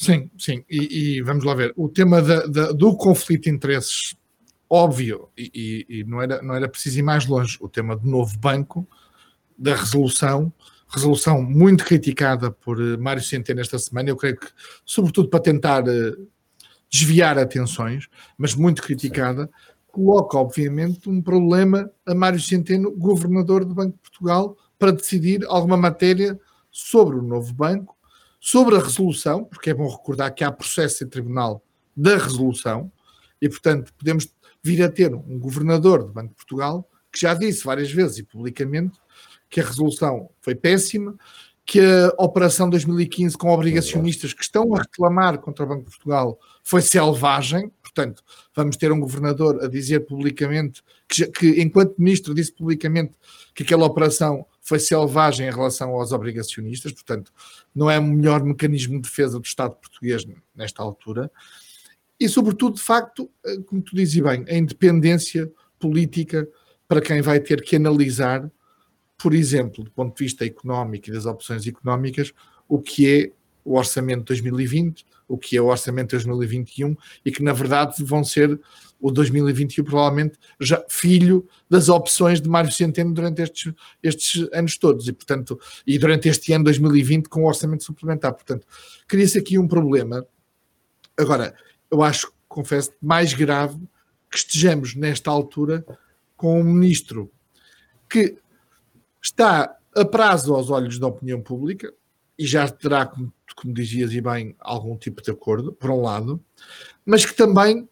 Sim, 0.00 0.30
sim, 0.38 0.64
e, 0.70 1.16
e 1.16 1.22
vamos 1.22 1.42
lá 1.42 1.52
ver. 1.56 1.72
O 1.76 1.88
tema 1.88 2.22
da, 2.22 2.46
da, 2.46 2.70
do 2.70 2.96
conflito 2.96 3.44
de 3.44 3.50
interesses, 3.50 4.14
óbvio, 4.70 5.28
e, 5.36 5.84
e, 5.88 6.04
não, 6.04 6.22
era, 6.22 6.40
não 6.40 6.54
era 6.54 6.68
preciso 6.68 7.00
ir 7.00 7.02
mais 7.02 7.26
longe, 7.26 7.58
o 7.60 7.68
tema 7.68 7.96
do 7.96 8.08
novo 8.08 8.38
banco, 8.38 8.86
da 9.58 9.74
resolução, 9.74 10.52
resolução 10.88 11.42
muito 11.42 11.84
criticada 11.84 12.48
por 12.48 12.80
uh, 12.80 12.96
Mário 12.96 13.20
Centeno 13.20 13.60
esta 13.60 13.76
semana, 13.76 14.08
eu 14.08 14.16
creio 14.16 14.38
que, 14.38 14.46
sobretudo 14.86 15.28
para 15.28 15.40
tentar 15.40 15.82
uh, 15.82 16.28
desviar 16.88 17.36
atenções, 17.36 18.06
mas 18.38 18.54
muito 18.54 18.80
criticada, 18.80 19.50
coloca, 19.88 20.38
obviamente, 20.38 21.10
um 21.10 21.20
problema 21.20 21.90
a 22.06 22.14
Mário 22.14 22.40
Centeno, 22.40 22.92
governador 22.92 23.64
do 23.64 23.74
Banco 23.74 23.96
de 23.96 24.10
Portugal, 24.10 24.56
para 24.78 24.92
decidir 24.92 25.44
alguma 25.48 25.76
matéria 25.76 26.38
sobre 26.70 27.16
o 27.16 27.22
novo 27.22 27.52
banco, 27.52 27.97
sobre 28.40 28.76
a 28.76 28.80
resolução, 28.80 29.44
porque 29.44 29.70
é 29.70 29.74
bom 29.74 29.88
recordar 29.88 30.34
que 30.34 30.44
há 30.44 30.52
processo 30.52 31.04
em 31.04 31.08
tribunal 31.08 31.62
da 31.96 32.16
resolução, 32.16 32.90
e, 33.40 33.48
portanto, 33.48 33.92
podemos 33.96 34.28
vir 34.62 34.82
a 34.82 34.90
ter 34.90 35.14
um 35.14 35.38
governador 35.38 36.04
do 36.04 36.12
Banco 36.12 36.30
de 36.30 36.34
Portugal 36.34 36.88
que 37.12 37.20
já 37.20 37.34
disse 37.34 37.64
várias 37.64 37.90
vezes 37.90 38.18
e 38.18 38.22
publicamente 38.22 38.98
que 39.48 39.60
a 39.60 39.64
resolução 39.64 40.28
foi 40.40 40.54
péssima, 40.54 41.16
que 41.64 41.80
a 41.80 42.24
Operação 42.24 42.68
2015 42.70 43.36
com 43.36 43.50
obrigacionistas 43.50 44.32
que 44.32 44.42
estão 44.42 44.74
a 44.74 44.78
reclamar 44.78 45.38
contra 45.38 45.64
o 45.64 45.68
Banco 45.68 45.84
de 45.84 45.90
Portugal 45.90 46.38
foi 46.62 46.80
selvagem, 46.80 47.70
portanto, 47.82 48.22
vamos 48.54 48.76
ter 48.76 48.90
um 48.92 49.00
governador 49.00 49.62
a 49.62 49.68
dizer 49.68 50.00
publicamente, 50.06 50.82
que, 51.08 51.26
que, 51.26 51.60
enquanto 51.60 51.98
ministro 51.98 52.34
disse 52.34 52.52
publicamente 52.52 53.12
que 53.54 53.62
aquela 53.62 53.84
operação 53.84 54.46
foi 54.68 54.78
selvagem 54.78 55.48
em 55.48 55.50
relação 55.50 55.90
aos 55.90 56.12
obrigacionistas, 56.12 56.92
portanto, 56.92 57.32
não 57.74 57.90
é 57.90 57.98
o 57.98 58.02
melhor 58.02 58.42
mecanismo 58.42 58.96
de 58.96 59.08
defesa 59.08 59.38
do 59.38 59.44
Estado 59.44 59.74
português 59.76 60.26
nesta 60.54 60.82
altura. 60.82 61.30
E, 62.20 62.28
sobretudo, 62.28 62.74
de 62.76 62.82
facto, 62.82 63.30
eh, 63.46 63.58
como 63.66 63.80
tu 63.80 63.94
dizes 63.94 64.20
bem, 64.20 64.44
a 64.48 64.54
independência 64.54 65.50
política 65.78 66.48
para 66.86 67.00
quem 67.00 67.22
vai 67.22 67.38
ter 67.38 67.62
que 67.62 67.76
analisar 67.76 68.50
por 69.18 69.34
exemplo, 69.34 69.82
do 69.82 69.90
ponto 69.90 70.16
de 70.16 70.24
vista 70.24 70.46
económico 70.46 71.10
e 71.10 71.12
das 71.12 71.26
opções 71.26 71.66
económicas, 71.66 72.32
o 72.68 72.80
que 72.80 73.12
é 73.12 73.32
o 73.64 73.76
orçamento 73.76 74.20
de 74.20 74.26
2020, 74.26 75.04
o 75.26 75.36
que 75.36 75.56
é 75.56 75.60
o 75.60 75.66
orçamento 75.66 76.16
de 76.16 76.24
2021 76.24 76.96
e 77.24 77.32
que 77.32 77.42
na 77.42 77.52
verdade 77.52 78.02
vão 78.04 78.22
ser 78.22 78.58
o 79.00 79.10
2021 79.10 79.84
provavelmente 79.84 80.38
já 80.60 80.84
filho 80.88 81.46
das 81.68 81.88
opções 81.88 82.40
de 82.40 82.48
Mário 82.48 82.72
Centeno 82.72 83.14
durante 83.14 83.42
estes, 83.42 83.72
estes 84.02 84.48
anos 84.52 84.76
todos. 84.76 85.06
E 85.08 85.12
portanto 85.12 85.58
e 85.86 85.98
durante 85.98 86.28
este 86.28 86.52
ano 86.52 86.64
2020 86.64 87.28
com 87.28 87.42
o 87.42 87.46
orçamento 87.46 87.84
suplementar, 87.84 88.32
portanto 88.32 88.66
cria-se 89.06 89.38
aqui 89.38 89.58
um 89.58 89.68
problema. 89.68 90.26
Agora 91.16 91.54
eu 91.90 92.02
acho, 92.02 92.32
confesso, 92.48 92.92
mais 93.00 93.32
grave 93.32 93.78
que 94.30 94.36
estejamos 94.36 94.94
nesta 94.94 95.30
altura 95.30 95.84
com 96.36 96.60
um 96.60 96.64
ministro 96.64 97.30
que 98.08 98.36
está 99.22 99.76
a 99.94 100.04
prazo 100.04 100.54
aos 100.54 100.70
olhos 100.70 100.98
da 100.98 101.06
opinião 101.06 101.40
pública, 101.40 101.92
e 102.38 102.46
já 102.46 102.68
terá, 102.68 103.04
como, 103.04 103.32
como 103.56 103.74
dizias 103.74 104.12
e 104.12 104.20
bem, 104.20 104.54
algum 104.60 104.96
tipo 104.96 105.20
de 105.20 105.30
acordo, 105.30 105.72
por 105.72 105.90
um 105.90 106.00
lado, 106.00 106.42
mas 107.04 107.26
que 107.26 107.34
também, 107.34 107.88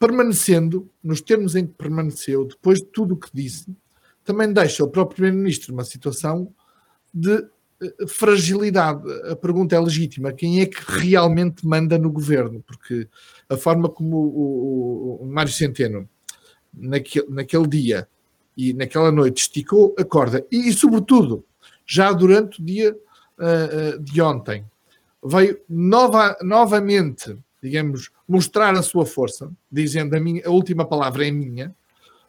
permanecendo, 0.00 0.90
nos 1.04 1.20
termos 1.20 1.54
em 1.54 1.66
que 1.66 1.74
permaneceu, 1.74 2.46
depois 2.46 2.78
de 2.78 2.86
tudo 2.86 3.14
o 3.14 3.16
que 3.18 3.28
disse, 3.34 3.66
também 4.24 4.50
deixa 4.50 4.82
o 4.82 4.88
próprio 4.88 5.16
Primeiro-Ministro 5.16 5.72
numa 5.72 5.84
situação 5.84 6.54
de 7.12 7.46
eh, 7.82 8.06
fragilidade. 8.08 9.02
A 9.30 9.36
pergunta 9.36 9.76
é 9.76 9.80
legítima: 9.80 10.32
quem 10.32 10.62
é 10.62 10.66
que 10.66 10.80
realmente 10.86 11.66
manda 11.66 11.98
no 11.98 12.10
governo? 12.10 12.64
Porque 12.66 13.06
a 13.48 13.56
forma 13.58 13.90
como 13.90 14.16
o, 14.16 15.20
o, 15.20 15.24
o 15.24 15.26
Mário 15.26 15.52
Centeno, 15.52 16.08
naquele, 16.72 17.26
naquele 17.28 17.68
dia 17.68 18.08
e 18.56 18.72
naquela 18.72 19.12
noite, 19.12 19.42
esticou 19.42 19.94
a 19.98 20.04
corda 20.04 20.46
e, 20.50 20.68
e 20.68 20.72
sobretudo, 20.72 21.44
já 21.84 22.10
durante 22.10 22.62
o 22.62 22.64
dia 22.64 22.96
uh, 23.38 23.96
uh, 23.96 24.02
de 24.02 24.22
ontem, 24.22 24.64
veio 25.22 25.60
nova, 25.68 26.38
novamente, 26.42 27.36
digamos, 27.62 28.10
mostrar 28.26 28.74
a 28.74 28.82
sua 28.82 29.04
força, 29.04 29.50
dizendo 29.70 30.16
a, 30.16 30.20
minha, 30.20 30.42
a 30.46 30.50
última 30.50 30.84
palavra 30.84 31.26
é 31.26 31.30
minha, 31.30 31.74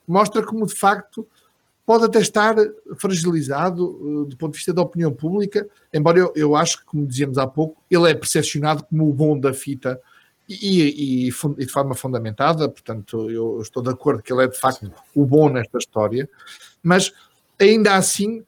mostra 0.07 0.43
como 0.43 0.65
de 0.65 0.75
facto 0.75 1.27
pode 1.85 2.05
até 2.05 2.19
estar 2.19 2.55
fragilizado 2.97 3.85
uh, 3.85 4.25
do 4.25 4.37
ponto 4.37 4.53
de 4.53 4.57
vista 4.57 4.73
da 4.73 4.81
opinião 4.81 5.11
pública, 5.11 5.67
embora 5.93 6.19
eu, 6.19 6.31
eu 6.35 6.55
acho 6.55 6.79
que, 6.79 6.85
como 6.85 7.05
dizíamos 7.05 7.37
há 7.37 7.47
pouco, 7.47 7.83
ele 7.89 8.09
é 8.09 8.13
percepcionado 8.13 8.83
como 8.85 9.09
o 9.09 9.13
bom 9.13 9.37
da 9.39 9.53
fita 9.53 9.99
e, 10.47 11.27
e, 11.27 11.29
e, 11.29 11.65
de 11.65 11.67
forma 11.67 11.95
fundamentada, 11.95 12.67
portanto, 12.69 13.29
eu, 13.29 13.61
estou 13.61 13.81
de 13.81 13.89
acordo 13.89 14.21
que 14.21 14.31
ele 14.31 14.43
é 14.43 14.47
de 14.47 14.57
facto 14.57 14.85
Sim. 14.85 14.91
o 15.15 15.25
bom 15.25 15.49
nesta 15.49 15.77
história, 15.77 16.29
mas 16.83 17.11
ainda 17.59 17.95
assim, 17.95 18.43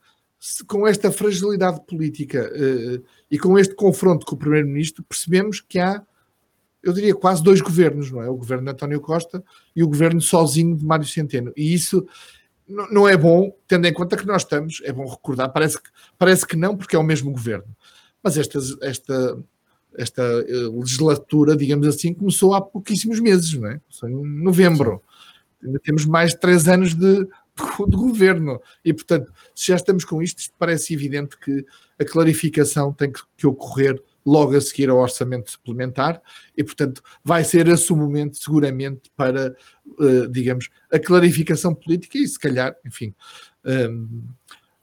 com 0.68 0.88
esta 0.88 1.12
fragilidade 1.12 1.82
política 1.86 2.52
uh, 2.54 3.04
e 3.30 3.40
com 3.40 3.58
este 3.58 3.76
confronto 3.76 4.26
com 4.26 4.36
o 4.36 4.40
Primeiro-Ministro, 4.40 5.04
percebemos 5.04 5.62
que 5.62 5.80
há, 5.80 6.04
eu 6.84 6.92
diria, 6.92 7.16
quase 7.16 7.42
dois 7.42 7.62
governos, 7.62 8.12
não 8.12 8.22
é? 8.22 8.30
O 8.30 8.36
governo 8.36 8.66
de 8.66 8.72
António 8.72 9.00
Costa 9.00 9.42
e 9.74 9.82
o 9.82 9.88
governo 9.88 10.22
sozinho 10.22 10.76
de 10.76 10.86
Mário 10.86 11.08
Centeno. 11.08 11.54
E 11.56 11.74
isso 11.74 12.06
não 12.68 13.08
é 13.08 13.16
bom, 13.16 13.56
tendo 13.68 13.88
em 13.88 13.94
conta 13.94 14.18
que 14.18 14.26
nós 14.26 14.42
estamos, 14.42 14.82
é 14.84 14.92
bom 14.92 15.06
recordar, 15.06 15.50
parece 15.52 15.82
que, 15.82 15.90
parece 16.18 16.46
que 16.46 16.56
não, 16.56 16.76
porque 16.76 16.96
é 16.96 17.00
o 17.00 17.04
mesmo 17.04 17.32
governo. 17.32 17.76
Mas 18.22 18.38
esta, 18.38 18.60
esta, 18.82 19.38
esta 19.98 20.22
eh, 20.22 20.70
legislatura, 20.74 21.56
digamos 21.56 21.88
assim, 21.88 22.14
começou 22.14 22.54
há 22.54 22.62
pouquíssimos 22.62 23.20
meses, 23.20 23.54
não 23.54 23.70
é? 23.70 23.80
Começou 23.80 24.10
em 24.10 24.44
novembro. 24.44 25.02
Ainda 25.64 25.80
temos 25.80 26.06
mais 26.06 26.32
de 26.32 26.40
três 26.40 26.68
anos 26.68 26.94
de, 26.94 27.20
de, 27.20 27.26
de, 27.88 27.98
governo. 27.98 28.62
E, 28.84 28.94
portanto, 28.94 29.32
se 29.56 29.68
já 29.68 29.76
estamos 29.76 30.06
com 30.06 30.22
isto, 30.22 30.42
parece 30.58 30.94
evidente 30.94 31.38
que 31.38 31.66
a 32.00 32.06
clarificação 32.06 32.94
tem 32.94 33.12
que, 33.12 33.22
que 33.38 33.48
ocorrer 33.48 34.02
logo 34.26 34.56
a 34.56 34.62
seguir 34.62 34.90
ao 34.90 34.98
orçamento 34.98 35.52
suplementar 35.52 36.22
e, 36.56 36.64
portanto, 36.64 37.02
vai 37.24 37.44
ser 37.44 37.68
esse 37.68 37.92
o 37.92 37.96
momento, 37.96 38.38
seguramente, 38.38 39.12
para, 39.16 39.56
uh, 40.00 40.28
digamos, 40.30 40.70
a 40.92 41.00
clarificação 41.00 41.74
política 41.74 42.18
e, 42.18 42.28
se 42.28 42.40
calhar, 42.40 42.76
enfim, 42.86 43.14
um, 43.66 44.24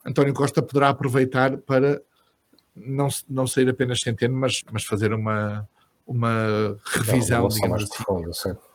António 0.05 0.35
Costa 0.35 0.63
poderá 0.63 0.89
aproveitar 0.89 1.59
para 1.59 2.03
não, 2.75 3.09
não 3.29 3.47
sair 3.47 3.69
apenas 3.69 4.01
centeno, 4.01 4.35
mas, 4.37 4.63
mas 4.73 4.85
fazer 4.85 5.13
uma, 5.13 5.69
uma 6.07 6.79
revisão, 6.87 7.43
uma 7.43 7.49
digamos 7.49 7.83
assim, 7.83 8.03
profunda, 8.03 8.31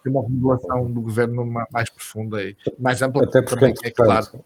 uma 0.05 0.27
revelação 0.27 0.91
do 0.91 1.01
governo 1.01 1.45
mais 1.71 1.89
profunda 1.89 2.43
e 2.43 2.55
mais 2.77 3.01
ampla, 3.01 3.23
Até 3.23 3.41
porque, 3.41 3.73
é 3.83 3.91
claro 3.91 4.43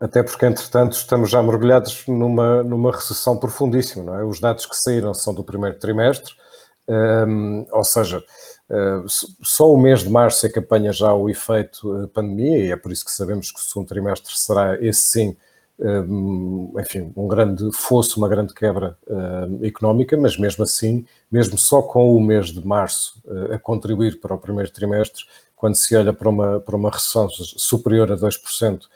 até 0.00 0.22
porque, 0.22 0.46
entretanto, 0.46 0.92
estamos 0.92 1.30
já 1.30 1.42
mergulhados 1.42 2.04
numa, 2.06 2.62
numa 2.62 2.92
recessão 2.92 3.36
profundíssima, 3.36 4.04
não 4.04 4.18
é? 4.18 4.24
Os 4.24 4.40
dados 4.40 4.66
que 4.66 4.76
saíram 4.76 5.12
são 5.12 5.34
do 5.34 5.42
primeiro 5.42 5.78
trimestre, 5.78 6.32
um, 6.88 7.66
ou 7.70 7.84
seja, 7.84 8.18
uh, 8.18 9.04
só 9.42 9.70
o 9.70 9.76
mês 9.76 10.00
de 10.00 10.08
março 10.08 10.46
é 10.46 10.48
que 10.48 10.58
apanha 10.58 10.92
já 10.92 11.12
o 11.12 11.28
efeito 11.28 12.04
uh, 12.04 12.08
pandemia, 12.08 12.58
e 12.58 12.70
é 12.72 12.76
por 12.76 12.92
isso 12.92 13.04
que 13.04 13.10
sabemos 13.10 13.50
que 13.50 13.58
o 13.58 13.62
segundo 13.62 13.88
trimestre 13.88 14.32
será, 14.38 14.80
esse 14.80 15.00
sim, 15.00 15.36
um, 15.78 16.74
enfim, 16.78 17.12
um 17.16 17.28
grande 17.28 17.70
fosso, 17.72 18.18
uma 18.18 18.28
grande 18.28 18.52
quebra 18.52 18.96
uh, 19.06 19.64
económica, 19.64 20.16
mas 20.16 20.36
mesmo 20.36 20.64
assim, 20.64 21.06
mesmo 21.30 21.56
só 21.56 21.80
com 21.82 22.14
o 22.14 22.20
mês 22.20 22.46
de 22.46 22.64
março 22.66 23.20
uh, 23.24 23.54
a 23.54 23.58
contribuir 23.58 24.20
para 24.20 24.34
o 24.34 24.38
primeiro 24.38 24.70
trimestre, 24.70 25.24
quando 25.54 25.76
se 25.76 25.94
olha 25.96 26.12
para 26.12 26.28
uma, 26.28 26.60
para 26.60 26.76
uma 26.76 26.90
recessão 26.90 27.28
superior 27.28 28.10
a 28.12 28.16
2%, 28.16 28.80
eh, 28.82 28.86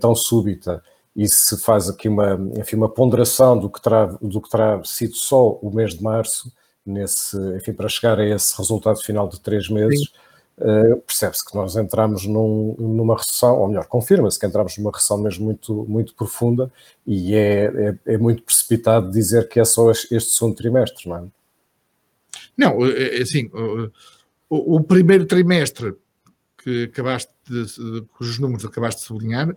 tão 0.00 0.14
súbita 0.14 0.82
e 1.16 1.28
se 1.28 1.56
faz 1.58 1.88
aqui 1.88 2.08
uma, 2.08 2.34
enfim, 2.58 2.76
uma 2.76 2.88
ponderação 2.88 3.58
do 3.58 3.70
que, 3.70 3.80
terá, 3.80 4.06
do 4.20 4.40
que 4.40 4.50
terá 4.50 4.82
sido 4.84 5.14
só 5.14 5.52
o 5.52 5.70
mês 5.72 5.94
de 5.94 6.02
março, 6.02 6.52
nesse, 6.84 7.36
enfim, 7.56 7.72
para 7.72 7.88
chegar 7.88 8.18
a 8.18 8.26
esse 8.26 8.56
resultado 8.58 9.00
final 9.00 9.28
de 9.28 9.40
três 9.40 9.68
meses, 9.68 10.12
uh, 10.58 11.00
percebe-se 11.06 11.44
que 11.44 11.54
nós 11.54 11.76
entramos 11.76 12.26
num, 12.26 12.74
numa 12.78 13.16
recessão, 13.16 13.58
ou 13.60 13.68
melhor, 13.68 13.86
confirma-se 13.86 14.38
que 14.38 14.46
entramos 14.46 14.76
numa 14.76 14.90
recessão 14.90 15.18
mesmo 15.18 15.44
muito, 15.44 15.86
muito 15.88 16.14
profunda 16.14 16.70
e 17.06 17.34
é, 17.34 17.64
é, 17.64 18.14
é, 18.14 18.18
muito 18.18 18.42
precipitado 18.42 19.10
dizer 19.10 19.48
que 19.48 19.60
é 19.60 19.64
só 19.64 19.90
este 19.90 20.20
segundo 20.20 20.56
trimestre, 20.56 21.08
não 21.08 21.16
é? 21.16 21.24
Não, 22.56 22.86
é 22.86 23.22
assim, 23.22 23.50
o, 24.48 24.76
o 24.76 24.82
primeiro 24.82 25.26
trimestre 25.26 25.94
que 26.58 26.84
acabaste 26.84 27.33
de, 27.50 28.02
cujos 28.16 28.38
números 28.38 28.64
acabaste 28.64 29.00
de 29.00 29.06
sublinhar, 29.06 29.56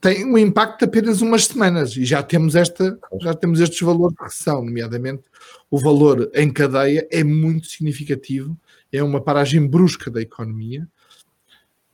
tem 0.00 0.26
um 0.26 0.36
impacto 0.36 0.80
de 0.80 0.84
apenas 0.84 1.22
umas 1.22 1.46
semanas 1.46 1.96
e 1.96 2.04
já 2.04 2.22
temos 2.22 2.54
esta 2.54 2.98
já 3.20 3.32
temos 3.32 3.58
estes 3.58 3.80
valores 3.80 4.14
de 4.16 4.22
recessão, 4.22 4.62
nomeadamente 4.62 5.22
o 5.70 5.78
valor 5.78 6.30
em 6.34 6.52
cadeia 6.52 7.08
é 7.10 7.24
muito 7.24 7.66
significativo, 7.66 8.56
é 8.92 9.02
uma 9.02 9.22
paragem 9.22 9.66
brusca 9.66 10.10
da 10.10 10.20
economia. 10.20 10.86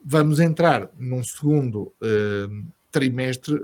Vamos 0.04 0.40
entrar 0.40 0.90
num 0.98 1.22
segundo 1.22 1.92
uh, 2.02 2.66
trimestre, 2.90 3.62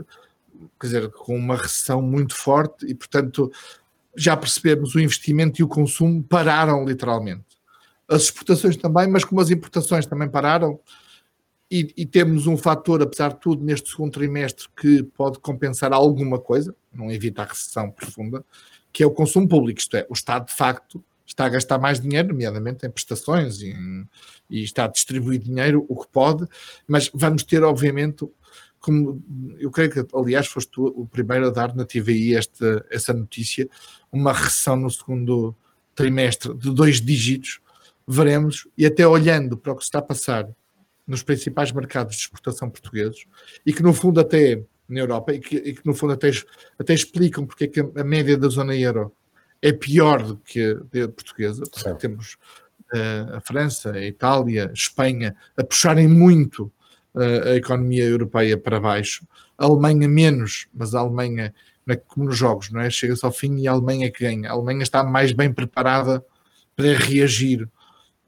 quer 0.81 0.87
dizer, 0.87 1.11
com 1.11 1.37
uma 1.37 1.57
recessão 1.57 2.01
muito 2.01 2.35
forte 2.37 2.87
e, 2.87 2.95
portanto, 2.95 3.51
já 4.17 4.37
percebemos 4.37 4.95
o 4.95 5.01
investimento 5.01 5.61
e 5.61 5.65
o 5.65 5.69
consumo 5.69 6.23
pararam 6.23 6.85
literalmente 6.85 7.54
as 8.09 8.23
exportações 8.23 8.77
também, 8.77 9.09
mas 9.09 9.25
como 9.25 9.41
as 9.41 9.51
importações 9.51 10.07
também 10.07 10.29
pararam, 10.29 10.79
e, 11.71 11.93
e, 11.97 12.07
temos 12.07 12.47
um 12.47 12.57
fator, 12.57 13.03
apesar 13.03 13.33
de 13.33 13.41
tudo, 13.41 13.65
neste 13.65 13.91
segundo 13.91 14.13
trimestre 14.13 14.67
que 14.77 15.03
pode 15.03 15.39
compensar 15.39 15.93
alguma 15.93 16.39
coisa, 16.39 16.75
não 16.93 17.11
evita 17.11 17.43
a 17.43 17.47
recessão 17.47 17.91
profunda, 17.91 18.45
que 18.93 19.03
é 19.03 19.07
o 19.07 19.11
consumo 19.11 19.49
público, 19.49 19.81
isto 19.81 19.97
é, 19.97 20.07
o 20.09 20.13
Estado 20.13 20.47
de 20.47 20.55
facto 20.55 21.03
está 21.27 21.47
a 21.47 21.49
gastar 21.49 21.79
mais 21.79 21.99
dinheiro, 21.99 22.29
nomeadamente 22.29 22.87
em 22.87 22.91
prestações 22.91 23.61
e, 23.61 23.75
e 24.49 24.63
está 24.63 24.85
a 24.85 24.89
distribuir 24.89 25.41
dinheiro, 25.41 25.85
o 25.89 26.01
que 26.01 26.07
pode, 26.13 26.47
mas 26.87 27.11
vamos 27.13 27.43
ter, 27.43 27.65
obviamente, 27.65 28.25
como 28.79 29.25
eu 29.59 29.71
creio 29.71 29.91
que, 29.91 30.07
aliás, 30.15 30.47
foste 30.47 30.71
tu 30.71 30.87
o 30.87 31.07
primeiro 31.07 31.47
a 31.47 31.51
dar 31.51 31.75
na 31.75 31.87
TVI 31.87 32.37
esta, 32.37 32.87
essa 32.91 33.15
notícia, 33.15 33.69
uma 34.13 34.33
recessão 34.33 34.77
no 34.77 34.91
segundo 34.91 35.57
trimestre 35.95 36.53
de 36.55 36.71
dois 36.71 37.01
dígitos, 37.01 37.61
veremos, 38.07 38.69
e 38.77 38.85
até 38.87 39.07
olhando 39.07 39.57
para 39.57 39.73
o 39.73 39.77
que 39.77 39.83
está 39.83 39.99
a 39.99 40.03
passar 40.03 40.49
nos 41.07 41.23
principais 41.23 41.71
mercados 41.73 42.17
de 42.17 42.23
exportação 42.23 42.71
portugueses, 42.71 43.25
e 43.65 43.73
que 43.73 43.83
no 43.83 43.93
fundo 43.93 44.21
até 44.21 44.63
na 44.89 45.01
Europa, 45.01 45.33
e 45.33 45.41
que, 45.41 45.57
e 45.57 45.75
que 45.75 45.87
no 45.87 45.95
fundo 45.95 46.13
até, 46.13 46.31
até 46.79 46.95
explicam 46.95 47.47
porque 47.47 47.65
é 47.65 47.69
que 47.69 47.81
a, 47.81 48.05
média 48.05 48.37
da 48.37 48.49
zona 48.49 48.77
euro 48.77 49.13
é 49.61 49.73
pior 49.73 50.23
do 50.23 50.37
que 50.39 50.79
a, 51.03 51.09
portuguesa, 51.09 51.63
porque 51.71 51.95
temos 51.95 52.37
uh, 52.95 53.37
a 53.37 53.41
França, 53.41 53.93
a 53.93 54.07
Itália, 54.07 54.69
a 54.69 54.73
Espanha 54.73 55.35
a 55.57 55.65
puxarem 55.65 56.07
muito 56.07 56.71
uh, 57.15 57.49
a 57.49 57.57
economia 57.57 58.05
europeia 58.05 58.59
para 58.59 58.81
baixo, 58.81 59.27
a 59.57 59.65
Alemanha 59.65 60.09
menos, 60.09 60.67
mas 60.75 60.95
a 60.95 61.01
Alemanha, 61.01 61.55
é 61.87 61.97
como 61.97 62.27
nos 62.27 62.37
jogos, 62.37 62.71
não 62.71 62.81
é? 62.81 62.91
Chega-se 62.91 63.25
ao 63.25 63.33
fim 63.33 63.59
e 63.59 63.69
a 63.69 63.73
Alemanha 63.73 64.07
é 64.07 64.11
que 64.11 64.25
ganha. 64.25 64.51
A 64.51 64.53
Alemanha 64.53 64.83
está 64.83 65.03
mais 65.05 65.33
bem 65.33 65.53
preparada 65.53 66.25
para 66.77 66.93
reagir 66.93 67.69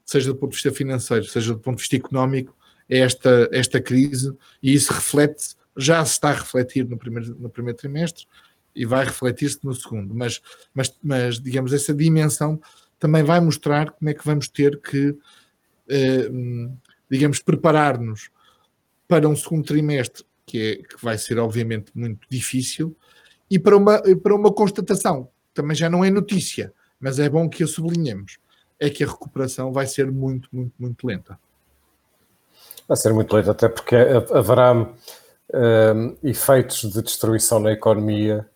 seja 0.07 0.31
do 0.31 0.35
ponto 0.35 0.51
de 0.51 0.55
vista 0.55 0.71
financeiro, 0.71 1.25
seja 1.25 1.53
do 1.53 1.59
ponto 1.59 1.75
de 1.75 1.81
vista 1.81 1.97
económico, 1.97 2.55
é 2.89 2.99
esta, 2.99 3.49
esta 3.51 3.81
crise 3.81 4.33
e 4.63 4.73
isso 4.73 4.91
reflete, 4.93 5.55
já 5.75 6.03
se 6.05 6.13
está 6.13 6.29
a 6.29 6.33
refletir 6.33 6.87
no 6.87 6.97
primeiro, 6.97 7.35
no 7.37 7.49
primeiro 7.49 7.77
trimestre 7.77 8.25
e 8.73 8.85
vai 8.85 9.03
refletir-se 9.03 9.59
no 9.63 9.73
segundo, 9.73 10.15
mas, 10.15 10.41
mas, 10.73 10.97
mas 11.03 11.39
digamos, 11.41 11.73
essa 11.73 11.93
dimensão 11.93 12.59
também 12.97 13.21
vai 13.21 13.41
mostrar 13.41 13.91
como 13.91 14.09
é 14.09 14.13
que 14.13 14.25
vamos 14.25 14.47
ter 14.47 14.79
que, 14.79 15.15
eh, 15.89 16.29
digamos, 17.11 17.39
preparar-nos 17.39 18.29
para 19.07 19.27
um 19.27 19.35
segundo 19.35 19.65
trimestre 19.65 20.23
que, 20.45 20.57
é, 20.57 20.75
que 20.77 21.03
vai 21.03 21.17
ser 21.17 21.37
obviamente 21.37 21.91
muito 21.93 22.25
difícil 22.29 22.95
e 23.49 23.59
para 23.59 23.75
uma, 23.75 24.01
para 24.23 24.35
uma 24.35 24.53
constatação, 24.53 25.29
também 25.53 25.75
já 25.75 25.89
não 25.89 26.03
é 26.03 26.09
notícia, 26.09 26.73
mas 26.99 27.19
é 27.19 27.29
bom 27.29 27.49
que 27.49 27.63
a 27.63 27.67
sublinhemos 27.67 28.39
é 28.79 28.89
que 28.89 29.03
a 29.03 29.07
recuperação 29.07 29.71
vai 29.71 29.87
ser 29.87 30.11
muito, 30.11 30.49
muito, 30.51 30.73
muito 30.77 31.07
lenta. 31.07 31.37
Vai 32.87 32.97
ser 32.97 33.13
muito 33.13 33.35
lenta, 33.35 33.51
até 33.51 33.67
porque 33.67 33.95
haverá 34.31 34.73
um, 34.73 36.15
efeitos 36.23 36.81
de 36.91 37.01
destruição 37.01 37.59
na 37.59 37.71
economia 37.71 38.47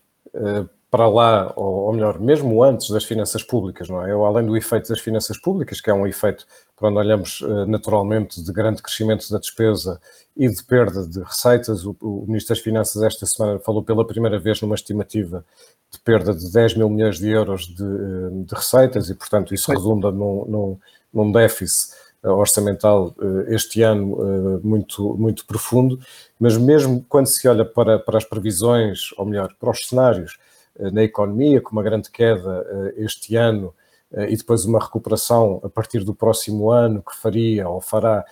para 0.90 1.08
lá, 1.08 1.54
ou, 1.56 1.92
melhor, 1.94 2.20
mesmo 2.20 2.62
antes 2.62 2.90
das 2.90 3.06
finanças 3.06 3.44
públicas, 3.44 3.90
não 3.90 4.06
é? 4.06 4.14
Ou 4.14 4.26
além 4.26 4.46
do 4.46 4.58
efeito 4.58 4.90
das 4.90 5.00
finanças 5.00 5.38
públicas, 5.40 5.80
que 5.80 5.90
é 5.90 5.94
um 5.94 6.06
efeito, 6.06 6.46
onde 6.88 6.98
olhamos 6.98 7.42
naturalmente, 7.68 8.42
de 8.42 8.52
grande 8.52 8.82
crescimento 8.82 9.30
da 9.32 9.38
despesa 9.38 10.00
e 10.36 10.48
de 10.48 10.64
perda 10.64 11.06
de 11.06 11.20
receitas. 11.22 11.86
O, 11.86 11.96
o 12.02 12.26
Ministro 12.28 12.56
das 12.56 12.64
Finanças 12.64 13.02
esta 13.04 13.26
semana 13.26 13.60
falou 13.60 13.84
pela 13.84 14.06
primeira 14.06 14.40
vez 14.40 14.62
numa 14.62 14.76
estimativa 14.76 15.46
de 15.92 16.00
perda 16.00 16.34
de 16.34 16.52
10 16.52 16.78
mil 16.78 16.90
milhões 16.90 17.18
de 17.18 17.30
euros 17.30 17.68
de, 17.68 18.46
de 18.46 18.56
receitas 18.56 19.10
e, 19.10 19.16
portanto, 19.16 19.54
isso 19.54 19.72
redunda 19.72 20.12
num, 20.12 20.46
num, 20.46 20.80
num 21.14 21.32
déficit 21.32 21.94
orçamental 22.24 23.16
este 23.48 23.82
ano 23.82 24.62
muito, 24.64 25.16
muito 25.18 25.46
profundo, 25.46 26.00
mas 26.40 26.56
mesmo 26.56 27.04
quando 27.10 27.26
se 27.26 27.48
olha 27.48 27.66
para, 27.66 27.98
para 27.98 28.18
as 28.18 28.24
previsões, 28.24 29.10
ou 29.18 29.26
melhor, 29.26 29.54
para 29.60 29.72
os 29.72 29.88
cenários 29.88 30.38
na 30.80 31.04
economia, 31.04 31.62
com 31.62 31.72
uma 31.72 31.84
grande 31.84 32.10
queda 32.10 32.94
este 32.96 33.36
ano 33.36 33.74
e 34.14 34.36
depois 34.36 34.66
uma 34.66 34.80
recuperação 34.80 35.62
a 35.64 35.70
partir 35.70 36.04
do 36.04 36.14
próximo 36.14 36.70
ano 36.70 37.02
que 37.02 37.16
faria 37.16 37.68
ou 37.70 37.80
fará 37.80 38.26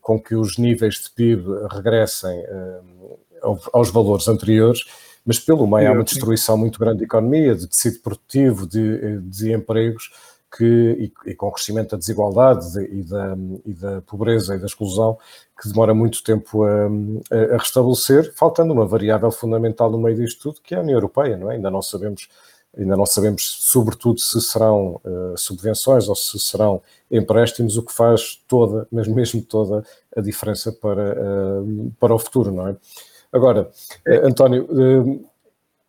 com 0.00 0.20
que 0.20 0.34
os 0.34 0.58
níveis 0.58 0.94
de 0.94 1.10
PIB 1.10 1.44
regressem 1.70 2.44
aos 3.72 3.90
valores 3.90 4.28
anteriores, 4.28 4.80
mas 5.24 5.38
pelo 5.38 5.66
meio 5.66 5.88
há 5.88 5.92
uma 5.92 6.04
destruição 6.04 6.56
muito 6.56 6.78
grande 6.78 6.98
da 6.98 7.04
economia, 7.04 7.54
de 7.54 7.66
tecido 7.66 8.00
produtivo, 8.00 8.66
de, 8.66 9.20
de 9.20 9.52
empregos, 9.52 10.10
que, 10.56 10.64
e, 11.24 11.30
e, 11.30 11.34
com 11.34 11.46
o 11.46 11.52
crescimento 11.52 11.92
da 11.92 11.96
desigualdade 11.96 12.78
e 12.78 13.02
da, 13.02 13.36
e 13.64 13.72
da, 13.72 14.02
pobreza 14.02 14.54
e 14.54 14.58
da 14.58 14.66
exclusão, 14.66 15.18
que 15.60 15.68
demora 15.68 15.94
muito 15.94 16.22
tempo 16.22 16.62
a, 16.64 16.86
a, 17.54 17.56
restabelecer, 17.56 18.34
faltando 18.34 18.72
uma 18.72 18.86
variável 18.86 19.30
fundamental 19.32 19.90
no 19.90 19.98
meio 19.98 20.16
disto 20.16 20.42
tudo, 20.42 20.60
que 20.62 20.74
é 20.74 20.78
a 20.78 20.82
União 20.82 20.96
Europeia, 20.96 21.38
não 21.38 21.50
é? 21.50 21.54
Ainda 21.54 21.70
não 21.70 21.80
sabemos, 21.80 22.28
ainda 22.76 22.96
não 22.96 23.04
sabemos 23.06 23.42
sobretudo 23.60 24.18
se 24.18 24.40
serão 24.40 25.00
uh, 25.04 25.36
subvenções 25.36 26.08
ou 26.08 26.16
se 26.16 26.38
serão 26.38 26.82
empréstimos, 27.10 27.76
o 27.76 27.82
que 27.82 27.92
faz 27.92 28.42
toda, 28.48 28.86
mas 28.90 29.06
mesmo 29.06 29.42
toda, 29.42 29.84
a 30.16 30.20
diferença 30.20 30.72
para, 30.72 31.12
uh, 31.12 31.92
para 32.00 32.14
o 32.14 32.18
futuro, 32.18 32.50
não 32.50 32.68
é? 32.68 32.76
Agora, 33.32 33.70
uh, 34.06 34.26
António, 34.26 35.22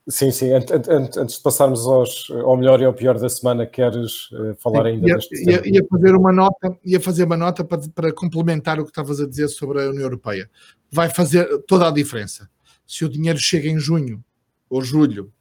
Sim, 0.06 0.32
sim. 0.32 0.50
Antes 0.52 1.38
de 1.38 1.42
passarmos 1.42 1.88
aos, 1.88 2.30
ao 2.30 2.58
melhor 2.58 2.82
e 2.82 2.84
ao 2.84 2.94
pior 2.94 3.18
da 3.18 3.30
semana, 3.30 3.66
queres 3.66 4.28
falar 4.60 4.88
ainda 4.88 5.08
ia, 5.08 5.16
deste 5.16 5.50
ia, 5.50 5.62
ia, 5.66 5.88
fazer 5.90 6.13
uma 6.13 6.34
nota, 6.34 6.78
ia 6.84 7.00
fazer 7.00 7.24
uma 7.24 7.38
nota 7.38 7.63
para, 7.63 7.80
para 7.96 8.12
complementar 8.12 8.82
o 8.82 8.84
que 8.84 8.90
estavas 8.90 9.22
a 9.22 9.25
dizer 9.25 9.48
sobre 9.48 9.82
a 9.82 9.88
União 9.88 10.02
Europeia. 10.02 10.50
Vai 10.92 11.08
fazer 11.08 11.48
toda 11.60 11.88
a 11.88 11.92
diferença. 11.92 12.50
Se 12.86 13.06
o 13.06 13.10
dinheiro 13.10 13.40
chega 13.40 13.70
em 13.70 13.80
junho 13.80 14.22
ou 14.70 14.82
julho 14.82 15.32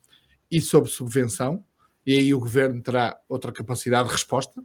e 0.52 0.61
sob 0.61 0.88
subvenção, 0.88 1.64
e 2.06 2.14
aí 2.16 2.35
o 2.35 2.38
governo 2.38 2.82
terá 2.82 3.18
outra 3.28 3.50
capacidade 3.50 4.09
de 4.09 4.12
resposta. 4.12 4.62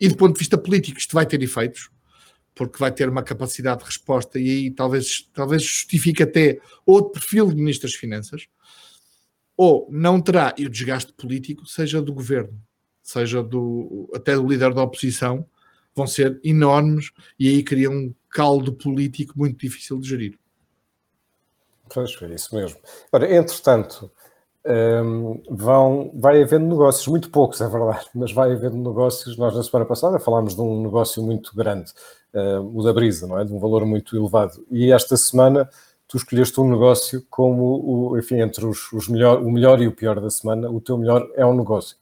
E 0.00 0.08
do 0.08 0.16
ponto 0.16 0.34
de 0.34 0.38
vista 0.38 0.56
político, 0.56 0.98
isto 0.98 1.12
vai 1.12 1.26
ter 1.26 1.42
efeitos, 1.42 1.90
porque 2.54 2.78
vai 2.78 2.92
ter 2.92 3.08
uma 3.08 3.22
capacidade 3.22 3.80
de 3.80 3.86
resposta 3.86 4.38
e 4.38 4.48
aí 4.48 4.70
talvez, 4.70 5.28
talvez 5.34 5.62
justifique 5.62 6.22
até 6.22 6.60
outro 6.86 7.12
perfil 7.12 7.48
de 7.48 7.56
ministro 7.56 7.88
das 7.88 7.96
Finanças 7.96 8.46
ou 9.56 9.88
não 9.90 10.20
terá, 10.20 10.54
e 10.58 10.66
o 10.66 10.70
desgaste 10.70 11.12
político, 11.12 11.66
seja 11.66 12.02
do 12.02 12.12
governo, 12.12 12.60
seja 13.02 13.42
do, 13.42 14.10
até 14.14 14.34
do 14.34 14.46
líder 14.46 14.74
da 14.74 14.82
oposição, 14.82 15.46
vão 15.94 16.06
ser 16.06 16.40
enormes 16.42 17.12
e 17.38 17.48
aí 17.48 17.62
cria 17.62 17.90
um 17.90 18.12
caldo 18.28 18.72
político 18.72 19.38
muito 19.38 19.58
difícil 19.58 20.00
de 20.00 20.08
gerir. 20.08 20.38
Pois, 21.92 22.10
é 22.22 22.34
isso 22.34 22.54
mesmo. 22.54 22.80
Ora, 23.12 23.32
entretanto, 23.32 24.10
um, 24.66 25.42
vão, 25.50 26.10
vai 26.14 26.42
havendo 26.42 26.66
negócios, 26.66 27.06
muito 27.06 27.30
poucos, 27.30 27.60
é 27.60 27.68
verdade, 27.68 28.06
mas 28.14 28.32
vai 28.32 28.52
havendo 28.52 28.76
negócios. 28.76 29.36
Nós, 29.36 29.54
na 29.54 29.62
semana 29.62 29.84
passada, 29.84 30.18
falámos 30.18 30.54
de 30.54 30.60
um 30.60 30.82
negócio 30.82 31.22
muito 31.22 31.54
grande, 31.54 31.92
uh, 32.32 32.78
o 32.78 32.82
da 32.82 32.92
Brisa, 32.92 33.26
não 33.26 33.38
é? 33.38 33.44
De 33.44 33.52
um 33.52 33.58
valor 33.58 33.84
muito 33.84 34.16
elevado. 34.16 34.64
E 34.70 34.90
esta 34.90 35.16
semana 35.16 35.68
tu 36.08 36.16
escolheste 36.16 36.58
um 36.60 36.70
negócio 36.70 37.24
como, 37.28 38.10
o, 38.12 38.18
enfim, 38.18 38.40
entre 38.40 38.64
os, 38.64 38.92
os 38.92 39.08
melhor, 39.08 39.42
o 39.42 39.50
melhor 39.50 39.80
e 39.82 39.86
o 39.86 39.92
pior 39.92 40.20
da 40.20 40.30
semana, 40.30 40.70
o 40.70 40.80
teu 40.80 40.96
melhor 40.96 41.28
é 41.34 41.44
um 41.44 41.56
negócio. 41.56 41.96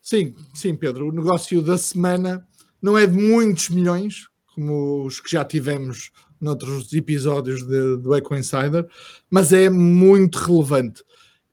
Sim, 0.00 0.34
sim, 0.54 0.74
Pedro. 0.74 1.08
O 1.08 1.12
negócio 1.12 1.60
da 1.62 1.76
semana 1.76 2.46
não 2.80 2.96
é 2.96 3.06
de 3.06 3.16
muitos 3.16 3.68
milhões, 3.68 4.26
como 4.54 5.04
os 5.04 5.20
que 5.20 5.30
já 5.30 5.44
tivemos 5.44 6.10
noutros 6.40 6.92
episódios 6.92 7.62
de, 7.62 7.96
do 7.96 8.14
Eco 8.14 8.34
Insider, 8.34 8.88
mas 9.30 9.52
é 9.52 9.68
muito 9.68 10.38
relevante. 10.38 11.02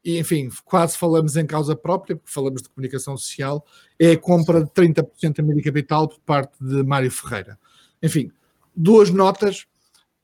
E, 0.05 0.19
enfim, 0.19 0.49
quase 0.63 0.95
falamos 0.95 1.35
em 1.35 1.47
causa 1.47 1.75
própria, 1.75 2.15
porque 2.15 2.31
falamos 2.31 2.61
de 2.61 2.69
comunicação 2.69 3.17
social, 3.17 3.65
é 3.97 4.11
a 4.11 4.17
compra 4.17 4.63
de 4.63 4.69
30% 4.69 5.37
da 5.37 5.43
mídia 5.43 5.63
capital 5.63 6.07
por 6.07 6.19
parte 6.19 6.63
de 6.63 6.83
Mário 6.83 7.09
Ferreira. 7.09 7.57
Enfim, 8.03 8.31
duas 8.75 9.09
notas 9.09 9.65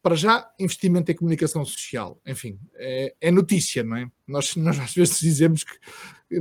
para 0.04 0.15
já, 0.15 0.52
investimento 0.60 1.12
em 1.12 1.15
comunicação 1.15 1.65
social, 1.65 2.20
enfim, 2.26 2.60
é, 2.76 3.13
é, 3.22 3.32
notícia, 3.32 3.84
não 3.84 3.98
é? 3.98 4.08
Nós, 4.28 4.56
nós 4.56 4.80
às 4.80 4.94
vezes 4.94 5.20
dizemos 5.20 5.63
que 5.63 5.78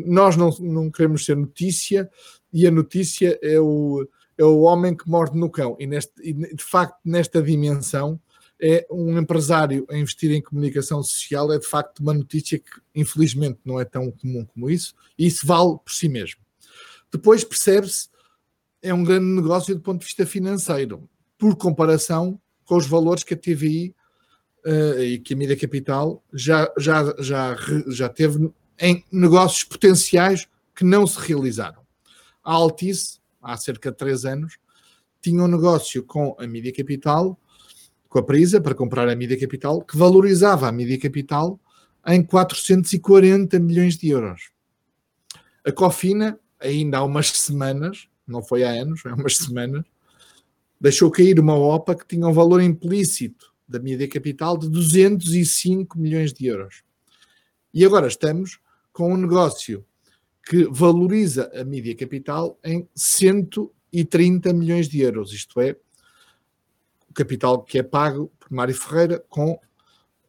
nós 0.07 0.37
não, 0.37 0.51
não 0.61 0.91
queremos 0.91 1.25
ser 1.25 1.37
notícia 1.37 2.11
e 2.53 2.67
a 2.67 2.71
notícia 2.71 3.39
é 3.43 3.59
o, 3.59 4.07
é 4.37 4.45
o 4.45 4.61
homem 4.61 4.95
que 4.95 5.09
morde 5.09 5.39
no 5.39 5.51
cão. 5.51 5.77
E, 5.79 5.87
neste, 5.87 6.13
e 6.23 6.33
de 6.33 6.65
facto, 6.65 6.99
nesta 7.05 7.43
dimensão, 7.43 8.21
é 8.61 8.87
um 8.91 9.19
empresário 9.19 9.87
a 9.91 9.97
investir 9.97 10.31
em 10.31 10.43
comunicação 10.43 11.03
social 11.03 11.53
é 11.53 11.59
de 11.59 11.67
facto 11.67 12.01
uma 12.01 12.13
notícia 12.13 12.59
que 12.59 12.71
infelizmente 12.95 13.59
não 13.65 13.81
é 13.81 13.85
tão 13.85 14.11
comum 14.11 14.45
como 14.45 14.69
isso, 14.69 14.95
e 15.19 15.27
isso 15.27 15.47
vale 15.47 15.79
por 15.85 15.93
si 15.93 16.09
mesmo. 16.09 16.41
Depois 17.11 17.43
percebe-se, 17.43 18.09
é 18.83 18.93
um 18.95 19.03
grande 19.03 19.27
negócio 19.27 19.75
do 19.75 19.81
ponto 19.81 20.01
de 20.01 20.07
vista 20.07 20.25
financeiro. 20.25 21.09
Por 21.39 21.57
comparação, 21.57 22.41
com 22.65 22.77
os 22.77 22.87
valores 22.87 23.25
que 23.25 23.35
a 23.35 23.37
TVI 23.37 23.95
uh, 24.65 24.69
eh, 24.69 25.05
e 25.05 25.19
que 25.19 25.35
a 25.35 25.37
Mídia 25.37 25.57
Capital 25.57 26.23
já, 26.33 26.73
já, 26.79 27.15
já, 27.19 27.57
já 27.89 28.09
teve 28.09 28.51
em 28.79 29.05
negócios 29.11 29.65
potenciais 29.65 30.47
que 30.75 30.85
não 30.85 31.07
se 31.07 31.19
realizaram. 31.19 31.83
A 32.43 32.53
Altice, 32.53 33.19
há 33.43 33.57
cerca 33.57 33.91
de 33.91 33.97
três 33.97 34.25
anos, 34.25 34.57
tinha 35.21 35.43
um 35.43 35.49
negócio 35.49 36.03
com 36.05 36.35
a 36.39 36.47
Mídia 36.47 36.73
Capital, 36.73 37.39
com 38.11 38.19
a 38.19 38.23
Prisa, 38.25 38.61
para 38.61 38.75
comprar 38.75 39.09
a 39.09 39.15
Mídia 39.15 39.39
Capital, 39.39 39.81
que 39.83 39.97
valorizava 39.97 40.69
a 40.69 40.73
Mídia 40.73 40.99
Capital 40.99 41.59
em 42.09 42.21
440 42.23 43.59
milhões 43.61 43.97
de 43.97 44.09
euros. 44.09 44.51
A 45.65 45.71
Cofina, 45.71 46.39
ainda 46.59 46.99
há 46.99 47.05
umas 47.05 47.29
semanas, 47.29 48.09
não 48.27 48.43
foi 48.43 48.65
há 48.65 48.71
anos, 48.71 49.07
há 49.07 49.15
umas 49.15 49.37
semanas, 49.37 49.85
deixou 50.81 51.09
cair 51.09 51.39
uma 51.39 51.55
OPA 51.55 51.95
que 51.95 52.07
tinha 52.07 52.27
um 52.27 52.33
valor 52.33 52.61
implícito 52.61 53.55
da 53.69 53.79
mídia 53.79 54.09
capital 54.09 54.59
de 54.59 54.69
205 54.69 55.97
milhões 55.97 56.33
de 56.33 56.47
euros. 56.47 56.83
E 57.73 57.85
agora 57.85 58.09
estamos 58.09 58.59
com 58.93 59.15
um 59.15 59.17
negócio 59.17 59.85
que 60.45 60.65
valoriza 60.65 61.49
a 61.55 61.63
mídia 61.63 61.95
capital 61.95 62.59
em 62.65 62.89
130 62.93 64.53
milhões 64.53 64.89
de 64.89 65.01
euros, 65.01 65.33
isto 65.33 65.61
é, 65.61 65.77
capital 67.25 67.63
que 67.63 67.79
é 67.79 67.83
pago 67.83 68.33
por 68.39 68.51
Mário 68.51 68.75
Ferreira 68.75 69.25
com 69.29 69.59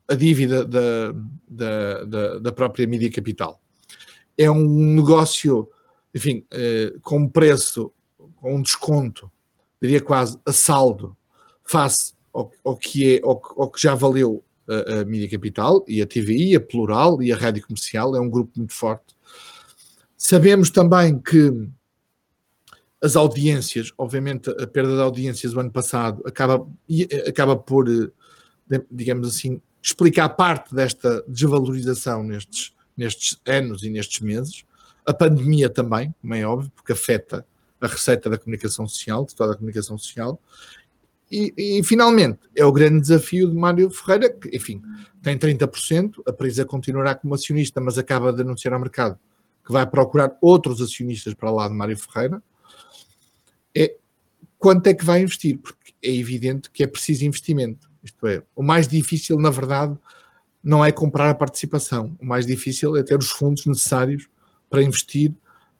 a 0.07 0.15
dívida 0.15 0.65
da, 0.65 1.13
da, 1.47 2.03
da, 2.03 2.39
da 2.39 2.51
própria 2.51 2.85
mídia 2.87 3.11
capital. 3.11 3.61
É 4.37 4.49
um 4.49 4.95
negócio, 4.95 5.69
enfim, 6.13 6.45
eh, 6.51 6.93
com 7.01 7.27
preço, 7.27 7.91
com 8.35 8.55
um 8.55 8.61
desconto 8.61 9.31
diria 9.81 9.99
quase, 9.99 10.37
a 10.45 10.53
saldo 10.53 11.17
face 11.63 12.13
ao, 12.31 12.51
ao 12.63 12.77
que, 12.77 13.15
é, 13.15 13.21
ao, 13.23 13.41
ao, 13.57 13.69
que 13.69 13.81
já 13.81 13.95
valeu 13.95 14.43
a, 14.67 14.99
a 14.99 15.05
Mídia 15.05 15.29
Capital 15.29 15.83
e 15.87 16.01
a 16.01 16.05
TVI, 16.05 16.55
a 16.55 16.61
Plural 16.61 17.21
e 17.21 17.31
a 17.31 17.35
Rádio 17.35 17.65
Comercial, 17.65 18.15
é 18.15 18.19
um 18.19 18.29
grupo 18.29 18.51
muito 18.55 18.73
forte. 18.73 19.15
Sabemos 20.15 20.69
também 20.69 21.19
que 21.19 21.51
as 23.01 23.15
audiências, 23.15 23.91
obviamente 23.97 24.49
a 24.49 24.67
perda 24.67 24.95
de 24.95 25.01
audiências 25.01 25.53
do 25.53 25.59
ano 25.59 25.71
passado 25.71 26.21
acaba, 26.25 26.67
acaba 27.27 27.55
por, 27.55 27.85
digamos 28.91 29.27
assim, 29.27 29.59
explicar 29.81 30.29
parte 30.29 30.73
desta 30.73 31.23
desvalorização 31.27 32.23
nestes, 32.23 32.73
nestes 32.95 33.39
anos 33.45 33.83
e 33.83 33.89
nestes 33.89 34.19
meses. 34.21 34.63
A 35.05 35.13
pandemia 35.13 35.69
também, 35.69 36.13
como 36.21 36.35
é 36.35 36.45
óbvio, 36.45 36.71
porque 36.75 36.91
afeta 36.91 37.45
a 37.81 37.87
receita 37.87 38.29
da 38.29 38.37
comunicação 38.37 38.87
social, 38.87 39.25
de 39.25 39.35
toda 39.35 39.53
a 39.53 39.55
comunicação 39.55 39.97
social. 39.97 40.39
E, 41.31 41.53
e, 41.57 41.83
finalmente, 41.83 42.39
é 42.55 42.63
o 42.63 42.71
grande 42.71 43.01
desafio 43.01 43.49
de 43.49 43.55
Mário 43.55 43.89
Ferreira, 43.89 44.29
que, 44.29 44.55
enfim, 44.55 44.81
tem 45.23 45.37
30%, 45.37 46.21
a 46.27 46.33
Prisa 46.33 46.65
continuará 46.65 47.15
como 47.15 47.33
acionista, 47.33 47.81
mas 47.81 47.97
acaba 47.97 48.31
de 48.31 48.41
anunciar 48.41 48.73
ao 48.75 48.79
mercado 48.79 49.17
que 49.65 49.71
vai 49.71 49.85
procurar 49.85 50.35
outros 50.41 50.81
acionistas 50.81 51.33
para 51.33 51.51
lá 51.51 51.67
de 51.67 51.73
Mário 51.73 51.97
Ferreira. 51.97 52.41
É 53.75 53.95
quanto 54.57 54.87
é 54.87 54.93
que 54.93 55.05
vai 55.05 55.21
investir? 55.21 55.57
Porque 55.57 55.93
é 56.03 56.13
evidente 56.13 56.69
que 56.71 56.83
é 56.83 56.87
preciso 56.87 57.25
investimento. 57.25 57.89
Isto 58.03 58.27
é, 58.27 58.43
o 58.55 58.63
mais 58.63 58.87
difícil, 58.87 59.37
na 59.39 59.49
verdade, 59.49 59.97
não 60.63 60.83
é 60.83 60.91
comprar 60.91 61.29
a 61.29 61.35
participação. 61.35 62.15
O 62.19 62.25
mais 62.25 62.45
difícil 62.45 62.95
é 62.95 63.03
ter 63.03 63.17
os 63.17 63.29
fundos 63.29 63.65
necessários 63.65 64.27
para 64.69 64.83
investir 64.83 65.33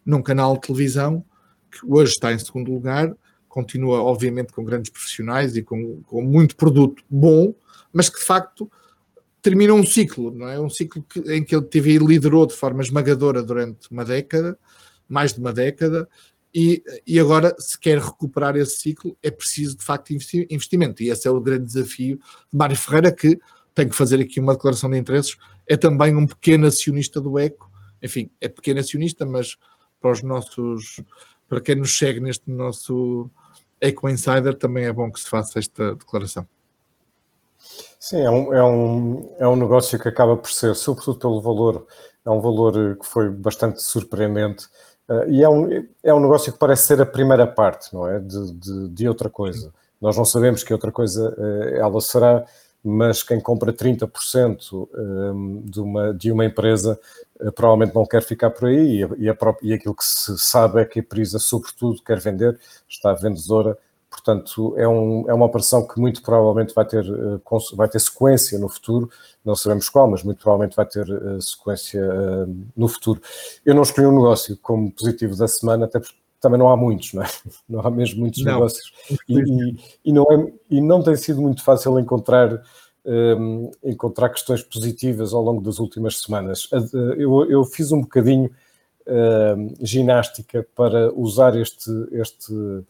num 0.06 0.22
canal 0.22 0.56
de 0.56 0.62
televisão 0.62 1.24
que 1.72 1.80
hoje 1.88 2.12
está 2.12 2.34
em 2.34 2.40
segundo 2.40 2.72
lugar, 2.72 3.16
continua, 3.48 4.02
obviamente, 4.02 4.52
com 4.52 4.64
grandes 4.64 4.92
profissionais 4.92 5.56
e 5.56 5.62
com, 5.62 6.02
com 6.04 6.22
muito 6.22 6.56
produto 6.56 7.04
bom, 7.10 7.54
mas 7.94 8.10
que 8.10 8.20
de 8.20 8.26
facto 8.26 8.70
termina 9.42 9.74
um 9.74 9.86
ciclo, 9.86 10.32
não 10.32 10.48
é? 10.48 10.60
Um 10.60 10.70
ciclo 10.70 11.04
que, 11.04 11.20
em 11.34 11.44
que 11.44 11.56
ele 11.56 11.66
TV 11.66 11.98
liderou 11.98 12.46
de 12.46 12.54
forma 12.54 12.82
esmagadora 12.82 13.42
durante 13.42 13.90
uma 13.90 14.06
década, 14.06 14.58
mais 15.08 15.34
de 15.34 15.40
uma 15.40 15.52
década, 15.52 16.08
e, 16.54 16.84
e 17.08 17.20
agora, 17.20 17.56
se 17.58 17.80
quer 17.80 17.98
recuperar 17.98 18.56
esse 18.58 18.78
ciclo, 18.78 19.18
é 19.24 19.32
preciso 19.32 19.78
de 19.78 19.84
facto 19.84 20.12
investimento. 20.12 21.02
E 21.02 21.10
esse 21.10 21.28
é 21.28 21.32
o 21.32 21.40
grande 21.40 21.66
desafio 21.66 22.18
de 22.18 22.58
Mário 22.58 22.76
Ferreira, 22.76 23.12
que 23.12 23.40
tem 23.74 23.88
que 23.88 23.96
fazer 23.96 24.20
aqui 24.20 24.40
uma 24.40 24.54
declaração 24.54 24.90
de 24.90 24.98
interesses, 24.98 25.38
é 25.68 25.78
também 25.78 26.16
um 26.16 26.28
pequeno 26.28 26.68
acionista 26.68 27.22
do 27.22 27.40
ECO, 27.40 27.72
enfim, 28.02 28.30
é 28.42 28.50
pequeno 28.50 28.80
acionista, 28.80 29.26
mas 29.26 29.58
para 30.02 30.12
os 30.12 30.22
nossos, 30.22 31.02
para 31.48 31.62
quem 31.62 31.76
nos 31.76 31.98
segue 31.98 32.20
neste 32.20 32.50
nosso 32.50 33.30
Eco 33.80 34.10
Insider, 34.10 34.56
também 34.56 34.86
é 34.86 34.92
bom 34.92 35.10
que 35.12 35.20
se 35.20 35.30
faça 35.30 35.60
esta 35.60 35.96
declaração. 35.96 36.46
Sim, 38.00 38.22
é 38.22 38.30
um, 38.30 38.54
é, 38.54 38.64
um, 38.64 39.36
é 39.40 39.48
um 39.48 39.56
negócio 39.56 40.00
que 40.00 40.08
acaba 40.08 40.36
por 40.36 40.52
ser, 40.52 40.76
sobretudo 40.76 41.20
pelo 41.20 41.42
valor, 41.42 41.86
é 42.26 42.30
um 42.30 42.42
valor 42.42 42.98
que 42.98 43.06
foi 43.06 43.30
bastante 43.30 43.82
surpreendente 43.82 44.68
e 45.28 45.44
é 45.44 45.50
um, 45.50 45.86
é 46.04 46.14
um 46.14 46.20
negócio 46.20 46.52
que 46.54 46.60
parece 46.60 46.84
ser 46.88 47.02
a 47.02 47.06
primeira 47.06 47.46
parte, 47.48 47.94
não 47.94 48.08
é? 48.08 48.20
De, 48.20 48.52
de, 48.54 48.88
de 48.90 49.08
outra 49.08 49.30
coisa. 49.30 49.74
Nós 50.02 50.18
não 50.18 50.26
sabemos 50.26 50.64
que 50.64 50.74
outra 50.74 50.92
coisa 50.92 51.36
uh, 51.38 51.76
ela 51.76 52.02
será, 52.02 52.44
mas 52.84 53.22
quem 53.22 53.40
compra 53.40 53.72
30% 53.72 54.90
um, 54.94 55.62
de 55.64 55.80
uma, 55.80 56.14
de 56.14 56.32
uma 56.32 56.44
empresa 56.44 57.00
uh, 57.40 57.52
provavelmente 57.52 57.94
não 57.94 58.06
quer 58.06 58.24
ficar 58.24 58.50
por 58.50 58.68
aí 58.68 59.04
e, 59.04 59.26
e, 59.26 59.30
a 59.30 59.36
própria, 59.36 59.68
e 59.68 59.74
aquilo 59.74 59.96
que 59.96 60.04
se 60.04 60.36
sabe 60.40 60.82
é 60.82 60.86
que 60.86 61.00
a 61.00 61.04
empresa, 61.04 61.38
sobretudo, 61.38 62.02
quer 62.04 62.20
vender, 62.20 62.60
está 62.90 63.14
vendedora 63.14 63.78
Portanto, 64.12 64.76
é, 64.78 64.86
um, 64.86 65.24
é 65.30 65.34
uma 65.34 65.46
operação 65.46 65.88
que 65.88 65.98
muito 65.98 66.22
provavelmente 66.22 66.76
vai 66.76 66.86
ter, 66.86 67.10
uh, 67.10 67.42
vai 67.76 67.88
ter 67.88 68.00
sequência 68.00 68.60
no 68.60 68.68
futuro, 68.68 69.10
não 69.44 69.56
sabemos 69.56 69.88
qual, 69.88 70.12
mas 70.12 70.22
muito 70.22 70.42
provavelmente 70.44 70.76
vai 70.76 70.86
ter 70.86 71.10
uh, 71.10 71.42
sequência 71.42 72.04
uh, 72.04 72.56
no 72.76 72.90
futuro. 72.90 73.22
Eu 73.66 73.74
não 73.74 73.84
escolhi 73.84 74.06
um 74.06 74.12
negócio 74.12 74.58
como 74.58 74.92
positivo 74.92 75.38
da 75.38 75.48
semana, 75.48 75.86
até 75.86 75.98
porque 75.98 76.14
também 76.42 76.60
não 76.60 76.70
há 76.70 76.76
muitos, 76.76 77.14
não 77.14 77.24
é? 77.24 77.28
Não 77.70 77.80
há 77.80 77.90
mesmo 77.90 78.20
muitos 78.20 78.44
não. 78.44 78.54
negócios. 78.54 78.92
E, 79.30 79.40
e, 79.40 79.80
e, 80.06 80.12
não 80.12 80.24
é, 80.30 80.54
e 80.70 80.82
não 80.82 81.02
tem 81.02 81.16
sido 81.16 81.42
muito 81.42 81.64
fácil 81.64 81.98
encontrar, 81.98 82.62
um, 83.06 83.72
encontrar 83.82 84.28
questões 84.30 84.62
positivas 84.62 85.34
ao 85.34 85.42
longo 85.42 85.62
das 85.62 85.80
últimas 85.80 86.20
semanas. 86.20 86.68
Eu, 87.18 87.50
eu 87.50 87.64
fiz 87.64 87.94
um 87.94 88.02
bocadinho 88.02 88.52
hum, 89.08 89.74
ginástica 89.80 90.68
para 90.76 91.14
usar 91.14 91.56
este. 91.56 91.90
este 92.12 92.84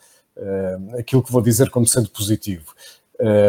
aquilo 0.97 1.23
que 1.23 1.31
vou 1.31 1.41
dizer 1.41 1.69
como 1.69 1.85
sendo 1.85 2.09
positivo, 2.09 2.73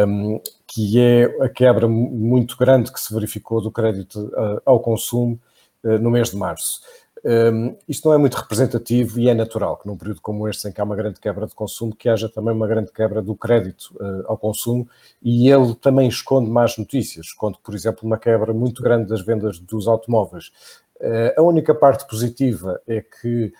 um, 0.07 0.39
que 0.67 0.99
é 0.99 1.23
a 1.43 1.49
quebra 1.49 1.87
muito 1.87 2.55
grande 2.57 2.91
que 2.91 2.99
se 2.99 3.13
verificou 3.13 3.61
do 3.61 3.71
crédito 3.71 4.27
uh, 4.27 4.61
ao 4.65 4.79
consumo 4.79 5.39
uh, 5.83 5.97
no 5.97 6.11
mês 6.11 6.29
de 6.29 6.37
março. 6.37 6.81
Um, 7.25 7.77
isto 7.87 8.07
não 8.07 8.13
é 8.13 8.17
muito 8.17 8.35
representativo 8.35 9.17
e 9.17 9.29
é 9.29 9.33
natural 9.33 9.77
que 9.77 9.87
num 9.87 9.97
período 9.97 10.19
como 10.19 10.45
este, 10.47 10.67
em 10.67 10.73
que 10.73 10.81
há 10.81 10.83
uma 10.83 10.95
grande 10.95 11.21
quebra 11.21 11.47
de 11.47 11.55
consumo, 11.55 11.95
que 11.95 12.09
haja 12.09 12.27
também 12.27 12.53
uma 12.53 12.67
grande 12.67 12.91
quebra 12.91 13.21
do 13.21 13.33
crédito 13.33 13.95
uh, 13.95 14.25
ao 14.27 14.37
consumo 14.37 14.87
e 15.21 15.49
ele 15.49 15.73
também 15.75 16.07
esconde 16.07 16.49
más 16.49 16.77
notícias. 16.77 17.27
Esconde, 17.27 17.57
por 17.63 17.73
exemplo, 17.73 18.01
uma 18.03 18.17
quebra 18.17 18.53
muito 18.53 18.83
grande 18.83 19.07
das 19.07 19.21
vendas 19.21 19.57
dos 19.57 19.87
automóveis. 19.87 20.51
Uh, 20.99 21.39
a 21.39 21.41
única 21.41 21.73
parte 21.73 22.05
positiva 22.07 22.81
é 22.85 23.01
que 23.01 23.45
eh, 23.45 23.51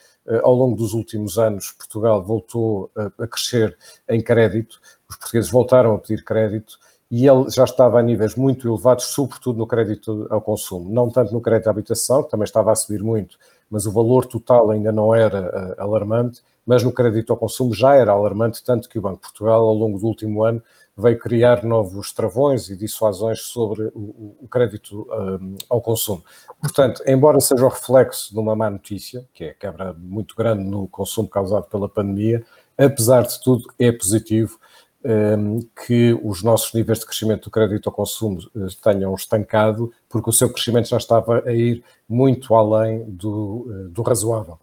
ao 0.44 0.54
longo 0.54 0.76
dos 0.76 0.94
últimos 0.94 1.38
anos, 1.38 1.72
Portugal 1.72 2.24
voltou 2.24 2.90
a, 2.96 3.28
crescer 3.28 3.78
em 4.08 4.22
crédito, 4.22 4.80
os 5.10 5.18
portugueses 5.18 5.52
voltaram 5.52 5.96
a 5.96 6.00
pedir 6.00 6.24
crédito 6.24 6.78
e 7.12 7.28
ele 7.28 7.50
já 7.50 7.64
estava 7.64 8.00
a 8.00 8.02
níveis 8.02 8.36
muito 8.36 8.68
elevados, 8.68 9.06
sobretudo 9.06 9.60
no 9.60 9.68
crédito 9.68 10.26
ao 10.30 10.42
consumo. 10.42 10.90
Não 10.92 11.10
tanto 11.10 11.32
no 11.32 11.42
crédito 11.42 11.68
à 11.68 11.70
habitação, 11.70 12.24
que 12.24 12.32
também 12.32 12.46
estava 12.46 12.72
a 12.72 12.76
subir 12.76 13.04
muito, 13.04 13.38
mas 13.70 13.86
o 13.86 13.92
valor 13.92 14.26
total 14.26 14.72
ainda 14.72 14.92
não 14.92 15.14
era 15.14 15.76
uh, 15.78 15.82
alarmante, 15.82 16.42
mas 16.66 16.84
no 16.84 16.92
crédito 16.92 17.32
ao 17.32 17.38
consumo 17.38 17.74
já 17.74 17.94
era 17.94 18.14
alarmante, 18.14 18.64
tanto 18.64 18.90
que 18.90 18.98
o 18.98 19.02
Banco 19.02 19.18
de 19.18 19.22
Portugal, 19.22 19.62
ao 19.62 19.74
longo 19.74 20.00
do 20.00 20.08
último 20.08 20.44
ano, 20.44 20.64
veio 20.96 21.18
criar 21.18 21.64
novos 21.64 22.12
travões 22.12 22.70
e 22.70 22.76
dissuasões 22.76 23.42
sobre 23.42 23.86
o, 23.96 24.36
o 24.42 24.48
crédito 24.50 25.08
um, 25.12 25.56
ao 25.70 25.82
consumo. 25.82 26.24
Portanto, 26.62 27.02
embora 27.08 27.40
seja 27.40 27.66
o 27.66 27.70
reflexo 27.70 28.32
de 28.34 28.40
uma 28.40 28.56
má 28.56 28.70
notícia, 28.70 29.26
que 29.34 29.46
é 29.46 29.50
a 29.50 29.54
quebra 29.54 29.94
muito 29.94 30.36
grande 30.36 30.64
no 30.64 30.88
consumo 30.88 31.28
causado 31.28 31.66
pela 31.66 31.90
pandemia, 31.90 32.46
apesar 32.78 33.24
de 33.24 33.42
tudo, 33.42 33.64
é 33.80 33.92
positivo 33.92 34.60
um, 35.04 35.60
que 35.86 36.18
os 36.24 36.44
nossos 36.44 36.74
níveis 36.74 37.00
de 37.00 37.06
crescimento 37.06 37.46
do 37.46 37.52
crédito 37.52 37.90
ao 37.90 37.94
consumo 37.94 38.40
uh, 38.56 38.68
tenham 38.82 39.14
estancado, 39.16 39.92
porque 40.08 40.30
o 40.30 40.34
seu 40.34 40.50
crescimento 40.50 40.88
já 40.88 40.98
estava 40.98 41.44
a 41.46 41.52
ir 41.52 41.84
muito 42.08 42.56
além 42.56 43.04
do, 43.06 43.68
uh, 43.68 43.90
do 43.90 44.02
razoável. 44.02 44.60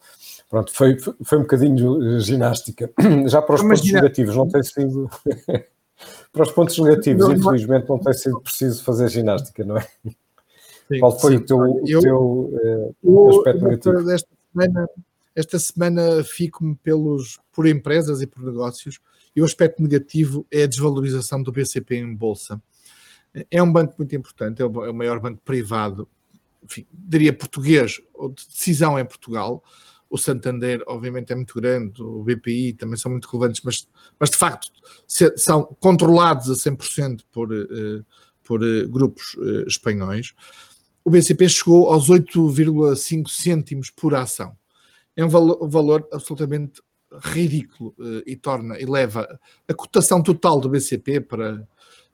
Pronto, 0.49 0.73
foi, 0.73 0.97
foi 1.23 1.39
um 1.39 1.43
bocadinho 1.43 1.93
uh, 1.93 2.21
ginástica. 2.21 2.91
Já 3.27 3.43
para 3.43 3.55
os 3.55 3.63
pontos 3.63 3.93
negativos 3.93 4.35
não 4.35 4.49
tem 4.49 4.63
sido. 4.63 5.11
Para 6.33 6.43
os 6.43 6.53
pontos 6.53 6.79
negativos, 6.79 7.27
não, 7.27 7.35
infelizmente, 7.35 7.89
não 7.89 7.99
tem 7.99 8.13
sido 8.13 8.41
preciso 8.41 8.85
fazer 8.85 9.09
ginástica, 9.09 9.65
não 9.65 9.77
é? 9.77 9.87
Sim, 10.89 10.99
Qual 10.99 11.19
foi 11.19 11.33
sim. 11.33 11.39
o 11.39 11.47
teu, 11.47 11.83
eu, 11.87 12.01
teu 12.01 12.95
uh, 13.03 13.29
aspecto 13.29 13.65
negativo? 13.65 14.05
Desta 14.05 14.29
semana, 14.53 14.89
esta 15.35 15.59
semana 15.59 16.25
fico-me 16.25 16.75
pelos, 16.77 17.39
por 17.53 17.67
empresas 17.67 18.21
e 18.21 18.27
por 18.27 18.43
negócios, 18.43 18.99
e 19.35 19.41
o 19.41 19.45
aspecto 19.45 19.83
negativo 19.83 20.47
é 20.51 20.65
a 20.65 20.67
desvalorização 20.67 21.43
do 21.43 21.53
BCP 21.53 21.97
em 21.97 22.15
bolsa. 22.15 22.61
É 23.51 23.63
um 23.63 23.73
banco 23.73 23.95
muito 23.99 24.15
importante, 24.17 24.61
é 24.61 24.65
o 24.65 24.85
é 24.85 24.93
maior 24.93 25.21
banco 25.21 25.41
privado, 25.45 26.09
enfim, 26.63 26.85
diria 26.93 27.33
português, 27.33 28.01
ou 28.13 28.29
de 28.29 28.47
decisão 28.49 28.99
em 28.99 29.05
Portugal, 29.05 29.63
o 30.11 30.19
Santander, 30.19 30.83
obviamente, 30.89 31.33
é 31.33 31.37
muito 31.37 31.55
grande, 31.55 32.03
o 32.03 32.25
BPI 32.25 32.73
também 32.73 32.97
são 32.97 33.13
muito 33.13 33.29
relevantes, 33.31 33.63
mas, 33.65 33.89
mas 34.19 34.29
de 34.29 34.37
facto 34.37 34.69
são 35.37 35.65
controlados 35.79 36.51
a 36.51 36.55
100% 36.55 37.21
por, 37.31 37.49
por 38.43 38.61
uh, 38.61 38.89
grupos 38.89 39.35
uh, 39.35 39.67
espanhóis. 39.69 40.35
O 41.05 41.11
BCP 41.11 41.49
chegou 41.49 41.93
aos 41.93 42.09
8,5 42.09 43.29
cêntimos 43.29 43.91
por 43.91 44.15
ação. 44.15 44.57
É 45.17 45.25
um 45.25 45.29
valor, 45.29 45.59
um 45.63 45.69
valor 45.69 46.09
absolutamente 46.13 46.83
ridículo 47.23 47.95
e 48.25 48.37
torna 48.37 48.79
e 48.79 48.87
leva 48.87 49.41
a 49.67 49.75
cotação 49.75 50.23
total 50.23 50.61
do 50.61 50.69
BCP 50.69 51.21
para 51.21 51.67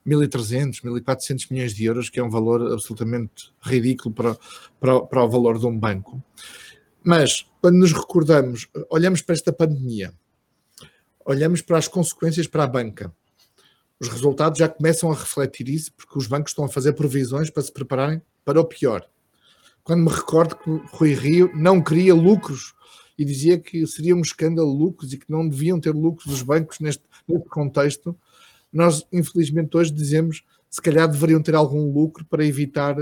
1.300, 0.07 0.83
1.400 0.83 1.51
milhões 1.51 1.75
de 1.75 1.85
euros, 1.85 2.09
que 2.09 2.21
é 2.21 2.23
um 2.23 2.31
valor 2.31 2.73
absolutamente 2.73 3.53
ridículo 3.61 4.15
para, 4.15 4.37
para, 4.79 5.01
para 5.01 5.25
o 5.25 5.29
valor 5.29 5.59
de 5.59 5.67
um 5.67 5.77
banco. 5.77 6.23
Mas, 7.09 7.47
quando 7.61 7.77
nos 7.77 7.93
recordamos, 7.93 8.67
olhamos 8.91 9.23
para 9.23 9.37
esta 9.37 9.53
pandemia, 9.53 10.13
olhamos 11.25 11.63
para 11.63 11.79
as 11.79 11.87
consequências 11.87 12.49
para 12.49 12.65
a 12.65 12.67
banca, 12.67 13.15
os 14.01 14.09
resultados 14.09 14.59
já 14.59 14.69
começam 14.69 15.13
a 15.13 15.15
refletir 15.15 15.69
isso, 15.69 15.93
porque 15.93 16.19
os 16.19 16.27
bancos 16.27 16.51
estão 16.51 16.65
a 16.65 16.69
fazer 16.69 16.95
provisões 16.95 17.49
para 17.49 17.63
se 17.63 17.73
prepararem 17.73 18.21
para 18.45 18.61
o 18.61 18.65
pior. 18.65 19.09
Quando 19.85 20.03
me 20.03 20.11
recordo 20.11 20.57
que 20.57 20.69
Rui 20.97 21.15
Rio 21.15 21.49
não 21.55 21.81
queria 21.81 22.13
lucros 22.13 22.75
e 23.17 23.25
dizia 23.25 23.57
que 23.57 23.87
seria 23.87 24.17
um 24.17 24.21
escândalo 24.21 24.73
lucros 24.73 25.13
e 25.13 25.17
que 25.17 25.31
não 25.31 25.49
deviam 25.49 25.79
ter 25.79 25.95
lucros 25.95 26.35
os 26.35 26.43
bancos 26.43 26.81
neste, 26.81 27.05
contexto, 27.49 28.19
nós, 28.73 29.07
infelizmente, 29.13 29.77
hoje 29.77 29.93
dizemos 29.93 30.43
se 30.69 30.83
calhar 30.83 31.09
deveriam 31.09 31.41
ter 31.41 31.55
algum 31.55 31.89
lucro 31.89 32.25
para 32.25 32.45
evitar 32.45 32.97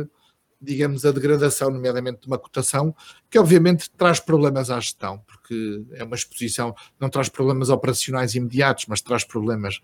digamos, 0.60 1.04
a 1.04 1.12
degradação, 1.12 1.70
nomeadamente 1.70 2.22
de 2.22 2.26
uma 2.26 2.38
cotação, 2.38 2.94
que 3.30 3.38
obviamente 3.38 3.90
traz 3.90 4.20
problemas 4.20 4.70
à 4.70 4.80
gestão, 4.80 5.18
porque 5.26 5.82
é 5.92 6.04
uma 6.04 6.16
exposição, 6.16 6.74
não 6.98 7.08
traz 7.08 7.28
problemas 7.28 7.68
operacionais 7.68 8.34
imediatos, 8.34 8.86
mas 8.88 9.00
traz 9.00 9.24
problemas 9.24 9.80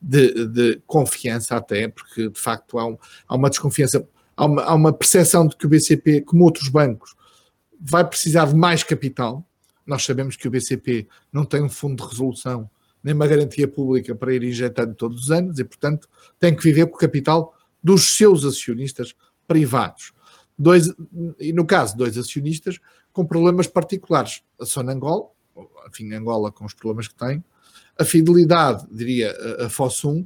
de, 0.00 0.46
de 0.46 0.82
confiança 0.86 1.56
até, 1.56 1.88
porque 1.88 2.28
de 2.28 2.40
facto 2.40 2.78
há, 2.78 2.86
um, 2.86 2.98
há 3.26 3.34
uma 3.34 3.50
desconfiança, 3.50 4.06
há 4.36 4.44
uma, 4.44 4.62
há 4.62 4.74
uma 4.74 4.92
percepção 4.92 5.46
de 5.46 5.56
que 5.56 5.66
o 5.66 5.68
BCP, 5.68 6.22
como 6.22 6.44
outros 6.44 6.68
bancos, 6.68 7.14
vai 7.80 8.04
precisar 8.04 8.46
de 8.46 8.54
mais 8.54 8.82
capital. 8.82 9.44
Nós 9.86 10.04
sabemos 10.04 10.36
que 10.36 10.46
o 10.46 10.50
BCP 10.50 11.08
não 11.32 11.44
tem 11.44 11.62
um 11.62 11.68
fundo 11.68 12.02
de 12.02 12.08
resolução 12.10 12.70
nem 13.02 13.14
uma 13.14 13.26
garantia 13.26 13.66
pública 13.68 14.14
para 14.14 14.34
ir 14.34 14.42
injetando 14.42 14.94
todos 14.94 15.24
os 15.24 15.30
anos 15.30 15.58
e, 15.58 15.64
portanto, 15.64 16.08
tem 16.38 16.54
que 16.54 16.62
viver 16.62 16.86
com 16.86 16.96
o 16.96 16.98
capital 16.98 17.54
dos 17.82 18.16
seus 18.16 18.44
acionistas 18.44 19.14
privados. 19.48 20.12
Dois, 20.56 20.92
e 21.40 21.52
no 21.52 21.66
caso, 21.66 21.96
dois 21.96 22.16
acionistas 22.16 22.78
com 23.12 23.24
problemas 23.24 23.66
particulares. 23.66 24.42
A 24.60 24.64
Sonangol, 24.64 25.34
enfim, 25.88 26.12
Angola 26.14 26.52
com 26.52 26.64
os 26.64 26.74
problemas 26.74 27.08
que 27.08 27.14
tem, 27.16 27.42
a 27.98 28.04
Fidelidade, 28.04 28.86
diria, 28.92 29.36
a 29.58 29.68
Fossum, 29.68 30.24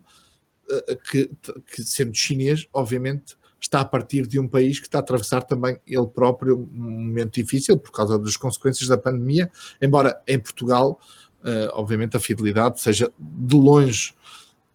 que, 1.11 1.31
que 1.67 1.83
sendo 1.83 2.15
chinês, 2.15 2.67
obviamente 2.73 3.37
está 3.61 3.81
a 3.81 3.85
partir 3.85 4.27
de 4.27 4.41
um 4.41 4.49
país 4.49 4.81
que 4.81 4.87
está 4.87 4.99
a 4.99 5.01
atravessar 5.01 5.43
também 5.43 5.79
ele 5.87 6.07
próprio 6.07 6.69
um 6.75 6.91
momento 6.91 7.35
difícil 7.35 7.79
por 7.79 7.93
causa 7.93 8.19
das 8.19 8.37
consequências 8.37 8.89
da 8.89 8.99
pandemia, 8.99 9.51
embora 9.81 10.21
em 10.27 10.39
Portugal, 10.39 11.01
uh, 11.43 11.71
obviamente, 11.73 12.17
a 12.17 12.21
fidelidade 12.21 12.81
seja 12.81 13.13
de 13.17 13.55
longe 13.55 14.15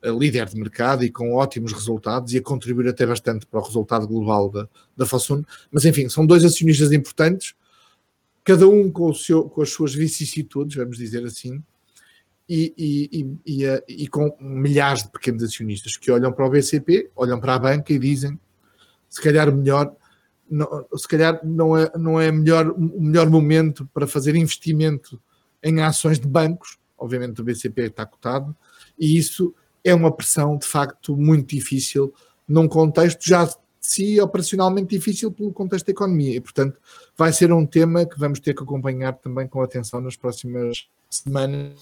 líder 0.03 0.47
de 0.47 0.57
mercado 0.57 1.03
e 1.03 1.11
com 1.11 1.33
ótimos 1.33 1.73
resultados 1.73 2.33
e 2.33 2.37
a 2.37 2.41
contribuir 2.41 2.87
até 2.87 3.05
bastante 3.05 3.45
para 3.45 3.59
o 3.59 3.63
resultado 3.63 4.07
global 4.07 4.49
da, 4.49 4.67
da 4.95 5.05
Fasun. 5.05 5.43
Mas 5.71 5.85
enfim, 5.85 6.07
são 6.09 6.25
dois 6.25 6.45
acionistas 6.45 6.91
importantes, 6.91 7.55
cada 8.43 8.67
um 8.67 8.91
com, 8.91 9.09
o 9.09 9.13
seu, 9.13 9.43
com 9.43 9.61
as 9.61 9.69
suas 9.69 9.93
vicissitudes, 9.93 10.75
vamos 10.75 10.97
dizer 10.97 11.25
assim, 11.25 11.61
e, 12.47 12.73
e, 12.77 13.37
e, 13.45 14.03
e, 14.03 14.07
com 14.07 14.33
milhares 14.39 15.03
de 15.03 15.11
pequenos 15.11 15.43
acionistas 15.43 15.97
que 15.97 16.09
olham 16.09 16.31
para 16.31 16.45
o 16.45 16.49
BCP, 16.49 17.11
olham 17.13 17.41
para 17.41 17.55
a 17.55 17.59
banca 17.59 17.91
e 17.91 17.99
dizem 17.99 18.39
se 19.09 19.21
calhar 19.21 19.53
melhor 19.53 19.93
não, 20.49 20.87
se 20.95 21.07
calhar 21.07 21.39
não 21.43 21.77
é, 21.77 21.91
não 21.97 22.19
é 22.19 22.31
melhor, 22.31 22.71
o 22.71 23.01
melhor 23.01 23.29
momento 23.29 23.85
para 23.93 24.07
fazer 24.07 24.35
investimento 24.35 25.21
em 25.61 25.81
ações 25.81 26.19
de 26.19 26.27
bancos, 26.27 26.77
obviamente 26.97 27.41
o 27.41 27.43
BCP 27.43 27.83
está 27.83 28.05
cotado, 28.05 28.55
e 28.97 29.17
isso 29.17 29.53
é 29.87 29.95
uma 29.95 30.11
pressão 30.11 30.57
de 30.57 30.67
facto 30.67 31.15
muito 31.15 31.55
difícil 31.55 32.13
num 32.47 32.67
contexto 32.67 33.25
já 33.25 33.45
de 33.45 33.55
si 33.79 34.19
operacionalmente 34.19 34.95
difícil 34.95 35.31
pelo 35.31 35.53
contexto 35.53 35.85
da 35.85 35.91
economia. 35.91 36.35
E 36.35 36.41
portanto 36.41 36.77
vai 37.17 37.31
ser 37.31 37.51
um 37.53 37.65
tema 37.65 38.05
que 38.05 38.19
vamos 38.19 38.39
ter 38.39 38.53
que 38.53 38.63
acompanhar 38.63 39.13
também 39.13 39.47
com 39.47 39.61
atenção 39.61 40.01
nas 40.01 40.15
próximas 40.15 40.87
semanas 41.09 41.73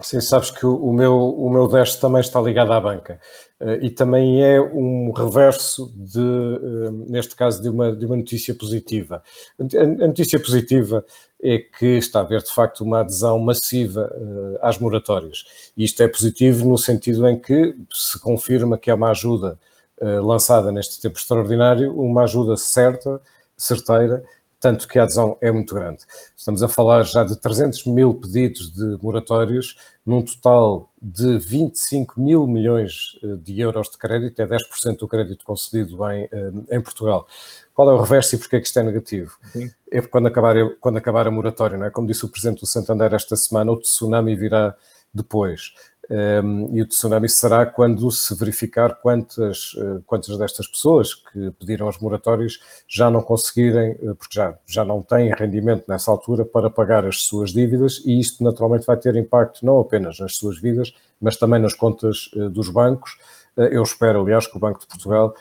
Sim, 0.00 0.20
sabes 0.20 0.52
que 0.52 0.64
o 0.64 0.92
meu, 0.92 1.34
o 1.34 1.50
meu 1.50 1.66
Dash 1.66 1.96
também 1.96 2.20
está 2.20 2.40
ligado 2.40 2.72
à 2.72 2.80
banca 2.80 3.18
uh, 3.60 3.82
e 3.82 3.90
também 3.90 4.44
é 4.44 4.60
um 4.60 5.10
reverso 5.10 5.92
de, 5.92 6.20
uh, 6.20 6.92
neste 7.08 7.34
caso, 7.34 7.60
de 7.60 7.68
uma, 7.68 7.94
de 7.94 8.06
uma 8.06 8.16
notícia 8.16 8.54
positiva. 8.54 9.24
A, 9.58 10.06
notícia 10.06 10.38
positiva 10.38 11.04
é 11.42 11.58
que 11.58 11.96
está 11.96 12.20
a 12.20 12.22
haver, 12.22 12.42
de 12.44 12.52
facto, 12.52 12.82
uma 12.82 13.00
adesão 13.00 13.40
massiva 13.40 14.08
uh, 14.14 14.58
às 14.62 14.78
moratórias. 14.78 15.44
E 15.76 15.82
isto 15.82 16.00
é 16.00 16.06
positivo 16.06 16.68
no 16.68 16.78
sentido 16.78 17.26
em 17.26 17.36
que 17.36 17.74
se 17.92 18.20
confirma 18.20 18.78
que 18.78 18.90
é 18.90 18.94
uma 18.94 19.10
ajuda 19.10 19.58
lançada 20.00 20.70
neste 20.70 21.00
tempo 21.00 21.18
extraordinário, 21.18 21.92
uma 22.00 22.22
ajuda 22.22 22.56
certa, 22.56 23.20
certeira, 23.56 24.22
tanto 24.60 24.88
que 24.88 24.98
a 24.98 25.04
adesão 25.04 25.36
é 25.40 25.50
muito 25.52 25.74
grande. 25.74 26.00
Estamos 26.36 26.62
a 26.62 26.68
falar 26.68 27.02
já 27.04 27.22
de 27.22 27.36
300 27.36 27.84
mil 27.86 28.14
pedidos 28.14 28.72
de 28.72 28.98
moratórios, 29.02 29.76
num 30.04 30.22
total 30.22 30.90
de 31.00 31.38
25 31.38 32.20
mil 32.20 32.46
milhões 32.46 33.18
eh, 33.22 33.36
de 33.36 33.60
euros 33.60 33.90
de 33.90 33.98
crédito, 33.98 34.40
é 34.40 34.46
10% 34.46 34.98
do 34.98 35.06
crédito 35.08 35.44
concedido 35.44 35.96
em, 36.10 36.28
eh, 36.32 36.52
em 36.72 36.80
Portugal. 36.80 37.26
Qual 37.72 37.88
é 37.90 37.92
o 37.92 38.00
reverso 38.00 38.34
e 38.34 38.38
porquê 38.38 38.56
é 38.56 38.60
que 38.60 38.66
isto 38.66 38.78
é 38.78 38.82
negativo? 38.82 39.38
Sim. 39.52 39.70
É 39.92 40.00
quando 40.00 40.26
acabar, 40.26 40.56
quando 40.80 40.96
acabar 40.96 41.26
a 41.28 41.30
moratória, 41.30 41.78
não 41.78 41.86
é? 41.86 41.90
Como 41.90 42.06
disse 42.06 42.24
o 42.24 42.28
Presidente 42.28 42.60
do 42.60 42.66
Santander 42.66 43.14
esta 43.14 43.36
semana, 43.36 43.70
o 43.70 43.76
tsunami 43.76 44.34
virá 44.34 44.74
depois. 45.14 45.72
Um, 46.10 46.74
e 46.74 46.80
o 46.80 46.86
tsunami 46.86 47.28
será 47.28 47.66
quando 47.66 48.10
se 48.10 48.34
verificar 48.34 48.94
quantas, 48.94 49.74
uh, 49.74 50.02
quantas 50.06 50.38
destas 50.38 50.66
pessoas 50.66 51.14
que 51.14 51.50
pediram 51.58 51.86
as 51.86 51.98
moratórias 51.98 52.58
já 52.88 53.10
não 53.10 53.20
conseguirem, 53.20 53.92
uh, 54.00 54.14
porque 54.14 54.34
já, 54.34 54.58
já 54.66 54.86
não 54.86 55.02
têm 55.02 55.30
rendimento 55.34 55.84
nessa 55.86 56.10
altura 56.10 56.46
para 56.46 56.70
pagar 56.70 57.04
as 57.04 57.24
suas 57.24 57.52
dívidas, 57.52 58.02
e 58.06 58.18
isto 58.18 58.42
naturalmente 58.42 58.86
vai 58.86 58.96
ter 58.96 59.16
impacto 59.16 59.66
não 59.66 59.78
apenas 59.80 60.18
nas 60.18 60.34
suas 60.36 60.58
vidas, 60.58 60.94
mas 61.20 61.36
também 61.36 61.60
nas 61.60 61.74
contas 61.74 62.30
uh, 62.34 62.48
dos 62.48 62.70
bancos. 62.70 63.18
eu 63.54 63.82
espero, 63.82 64.22
aliás, 64.22 64.46
que 64.46 64.56
o 64.56 64.60
Banco 64.60 64.80
de 64.80 64.86
Portugal 64.86 65.34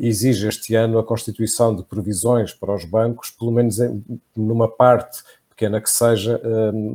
exige 0.00 0.48
este 0.48 0.74
ano 0.74 0.98
a 0.98 1.04
constituição 1.04 1.76
de 1.76 1.84
previsões 1.84 2.52
para 2.52 2.74
os 2.74 2.84
bancos, 2.84 3.30
pelo 3.30 3.52
menos 3.52 3.76
numa 4.34 4.68
parte 4.68 5.22
pequena 5.48 5.80
que 5.80 5.88
seja 5.88 6.40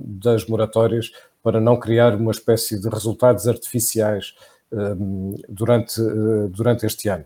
das 0.03 0.45
moratórias 0.45 1.09
para 1.43 1.59
não 1.59 1.79
criar 1.79 2.15
uma 2.15 2.31
espécie 2.31 2.79
de 2.79 2.89
resultados 2.89 3.47
artificiais 3.47 4.33
um, 4.71 5.35
durante, 5.47 5.99
uh, 6.01 6.47
durante 6.49 6.85
este 6.85 7.09
ano. 7.09 7.25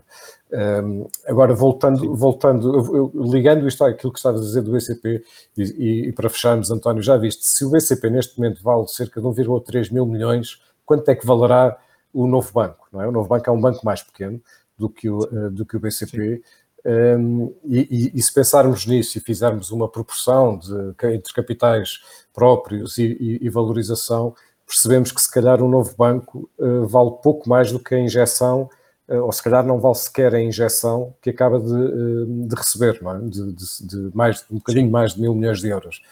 Um, 0.52 1.06
agora, 1.26 1.54
voltando, 1.54 2.14
voltando, 2.14 3.12
ligando 3.14 3.66
isto 3.66 3.84
àquilo 3.84 4.12
que 4.12 4.18
estavas 4.18 4.40
a 4.40 4.44
dizer 4.44 4.62
do 4.62 4.72
BCP, 4.72 5.24
e, 5.56 6.08
e, 6.08 6.12
para 6.12 6.30
fecharmos, 6.30 6.70
António, 6.70 7.02
já 7.02 7.16
viste, 7.16 7.44
se 7.44 7.64
o 7.64 7.70
BCP 7.70 8.10
neste 8.10 8.38
momento 8.38 8.62
vale 8.62 8.86
cerca 8.88 9.20
de 9.20 9.26
1,3 9.26 9.92
mil 9.92 10.06
milhões, 10.06 10.60
quanto 10.86 11.08
é 11.08 11.14
que 11.14 11.26
valerá 11.26 11.76
o 12.12 12.26
novo 12.26 12.52
banco? 12.52 12.88
Não 12.92 13.02
é? 13.02 13.08
O 13.08 13.12
novo 13.12 13.28
banco 13.28 13.48
é 13.48 13.52
um 13.52 13.60
banco 13.60 13.84
mais 13.84 14.02
pequeno 14.02 14.40
do 14.78 14.88
que 14.88 15.08
o, 15.08 15.18
uh, 15.18 15.50
do 15.50 15.66
que 15.66 15.76
o 15.76 15.80
BCP. 15.80 16.36
Sim. 16.36 16.42
Um, 16.86 17.54
e, 17.64 18.12
e, 18.14 18.22
se 18.22 18.32
pensarmos 18.32 18.84
nisso 18.84 19.16
e 19.16 19.20
fizermos 19.20 19.70
uma 19.70 19.88
proporção 19.88 20.58
de, 20.58 20.94
entre 21.14 21.32
capitais 21.32 22.00
próprios 22.32 22.98
e, 22.98 23.38
e, 23.40 23.48
valorização, 23.48 24.34
percebemos 24.66 25.10
que 25.10 25.20
se 25.20 25.30
calhar 25.30 25.62
um 25.62 25.68
novo 25.68 25.94
banco 25.96 26.50
uh, 26.58 26.86
vale 26.86 27.12
pouco 27.22 27.48
mais 27.48 27.72
do 27.72 27.78
que 27.78 27.94
a 27.94 27.98
injeção, 27.98 28.68
uh, 29.08 29.22
ou 29.22 29.32
se 29.32 29.42
calhar 29.42 29.64
não 29.64 29.80
vale 29.80 29.94
sequer 29.94 30.34
a 30.34 30.40
injeção 30.40 31.14
que 31.22 31.30
acaba 31.30 31.58
de, 31.58 31.72
uh, 31.72 32.48
de 32.48 32.54
receber, 32.54 33.00
é? 33.02 33.28
de, 33.28 33.52
de, 33.52 33.86
de, 33.86 34.16
mais, 34.16 34.44
um 34.50 34.56
bocadinho 34.56 34.90
mais 34.90 35.14
de 35.14 35.22
mil 35.22 35.34
milhões 35.34 35.60
de 35.60 35.68
euros. 35.68 36.02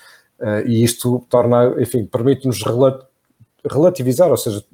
e 0.67 0.83
isto 0.83 1.25
torna, 1.29 1.75
enfim, 1.81 2.07
permite-nos 2.07 2.63
relativizar, 3.71 4.31
ou 4.31 4.39
seja, 4.39 4.65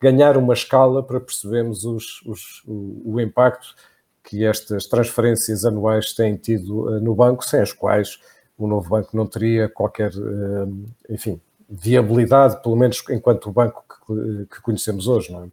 ganhar 0.00 0.38
uma 0.38 0.54
escala 0.54 1.02
para 1.02 1.20
percebermos 1.20 1.84
os, 1.84 2.22
os, 2.24 2.62
o, 2.66 3.14
o 3.14 3.20
impacto 3.20 3.74
que 4.22 4.44
estas 4.44 4.86
transferências 4.86 5.64
anuais 5.64 6.14
têm 6.14 6.36
tido 6.36 6.86
uh, 6.86 7.00
no 7.00 7.14
banco, 7.14 7.44
sem 7.44 7.60
as 7.60 7.72
quais 7.72 8.18
o 8.56 8.66
novo 8.66 8.88
banco 8.88 9.16
não 9.16 9.26
teria 9.26 9.68
qualquer, 9.68 10.12
uh, 10.14 10.84
enfim, 11.08 11.40
viabilidade, 11.68 12.62
pelo 12.62 12.76
menos 12.76 13.02
enquanto 13.10 13.48
o 13.48 13.52
banco 13.52 13.84
que, 13.88 14.46
que 14.46 14.62
conhecemos 14.62 15.08
hoje, 15.08 15.32
não 15.32 15.44
é? 15.44 15.48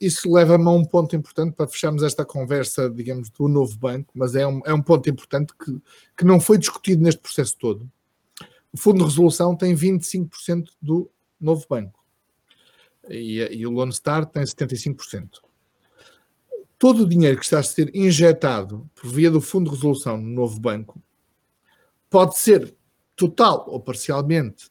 Isso 0.00 0.32
leva-me 0.32 0.66
a 0.66 0.70
um 0.70 0.84
ponto 0.84 1.14
importante 1.14 1.54
para 1.54 1.68
fecharmos 1.68 2.02
esta 2.02 2.24
conversa, 2.24 2.90
digamos, 2.90 3.30
do 3.30 3.46
novo 3.46 3.78
banco, 3.78 4.10
mas 4.12 4.34
é 4.34 4.44
um, 4.44 4.60
é 4.64 4.74
um 4.74 4.82
ponto 4.82 5.08
importante 5.08 5.52
que, 5.56 5.80
que 6.16 6.24
não 6.24 6.40
foi 6.40 6.58
discutido 6.58 7.02
neste 7.02 7.20
processo 7.20 7.56
todo. 7.56 7.88
O 8.72 8.76
Fundo 8.76 8.98
de 8.98 9.04
Resolução 9.04 9.54
tem 9.54 9.74
25% 9.74 10.70
do 10.82 11.08
novo 11.40 11.64
banco 11.68 12.04
e, 13.08 13.38
e 13.52 13.66
o 13.66 13.70
Lone 13.70 13.92
Star 13.92 14.26
tem 14.26 14.42
75% 14.42 15.47
todo 16.78 17.02
o 17.02 17.08
dinheiro 17.08 17.38
que 17.38 17.44
está 17.44 17.58
a 17.58 17.62
ser 17.62 17.94
injetado 17.94 18.88
por 18.94 19.10
via 19.10 19.30
do 19.30 19.40
Fundo 19.40 19.70
de 19.70 19.76
Resolução 19.76 20.16
no 20.16 20.28
novo 20.28 20.60
banco 20.60 21.02
pode 22.08 22.38
ser 22.38 22.74
total 23.16 23.64
ou 23.68 23.80
parcialmente 23.80 24.70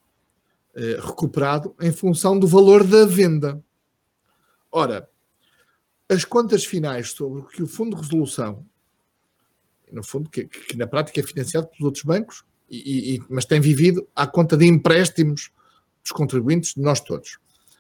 eh, 0.74 0.98
recuperado 1.02 1.76
em 1.82 1.92
função 1.92 2.40
do 2.40 2.48
valor 2.48 2.84
da 2.84 3.06
venda. 3.06 3.62
Ora, 4.72 5.10
as 6.10 6.24
contas 6.24 6.64
finais 6.64 7.12
sobre 7.12 7.42
o 7.42 7.46
que 7.46 7.62
o 7.62 7.68
Fundo 7.68 7.96
de 7.96 8.02
Resolução, 8.02 8.66
no 9.92 10.04
fundo, 10.04 10.30
que, 10.30 10.46
que 10.46 10.78
na 10.78 10.88
prática 10.88 11.20
é 11.20 11.24
financiado 11.24 11.68
pelos 11.68 11.84
outros 11.84 12.04
bancos, 12.04 12.46
e, 12.70 13.16
e, 13.16 13.24
mas 13.30 13.46
tem 13.46 13.60
vivido 13.62 14.08
à 14.16 14.28
conta 14.28 14.58
de 14.58 14.66
empréstimos 14.66 15.52
dos 16.02 16.12
contribuintes, 16.12 16.74
de 16.74 16.82
nós 16.82 17.00
todos. 17.02 17.38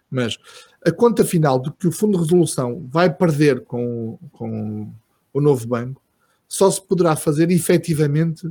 Mas 0.10 0.38
a 0.86 0.91
conta 0.91 1.26
final 1.26 1.60
do 1.60 1.72
que 1.72 1.88
o 1.88 1.91
Fundo 1.91 2.17
de 2.17 2.24
Resolução 2.24 2.88
vai 2.89 3.13
perder 3.13 3.63
com, 3.65 4.17
com 4.32 4.91
o 5.34 5.41
novo 5.41 5.67
banco 5.67 6.02
só 6.48 6.72
se 6.72 6.82
poderá 6.82 7.15
fazer 7.15 7.52
efetivamente 7.52 8.50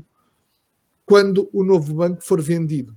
quando 1.04 1.48
o 1.52 1.64
novo 1.64 1.94
banco 1.94 2.22
for 2.22 2.42
vendido. 2.42 2.96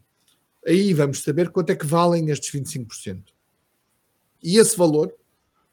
Aí 0.66 0.94
vamos 0.94 1.22
saber 1.22 1.50
quanto 1.50 1.70
é 1.70 1.76
que 1.76 1.86
valem 1.86 2.30
estes 2.30 2.52
25%. 2.52 3.24
E 4.44 4.58
esse 4.58 4.76
valor 4.76 5.14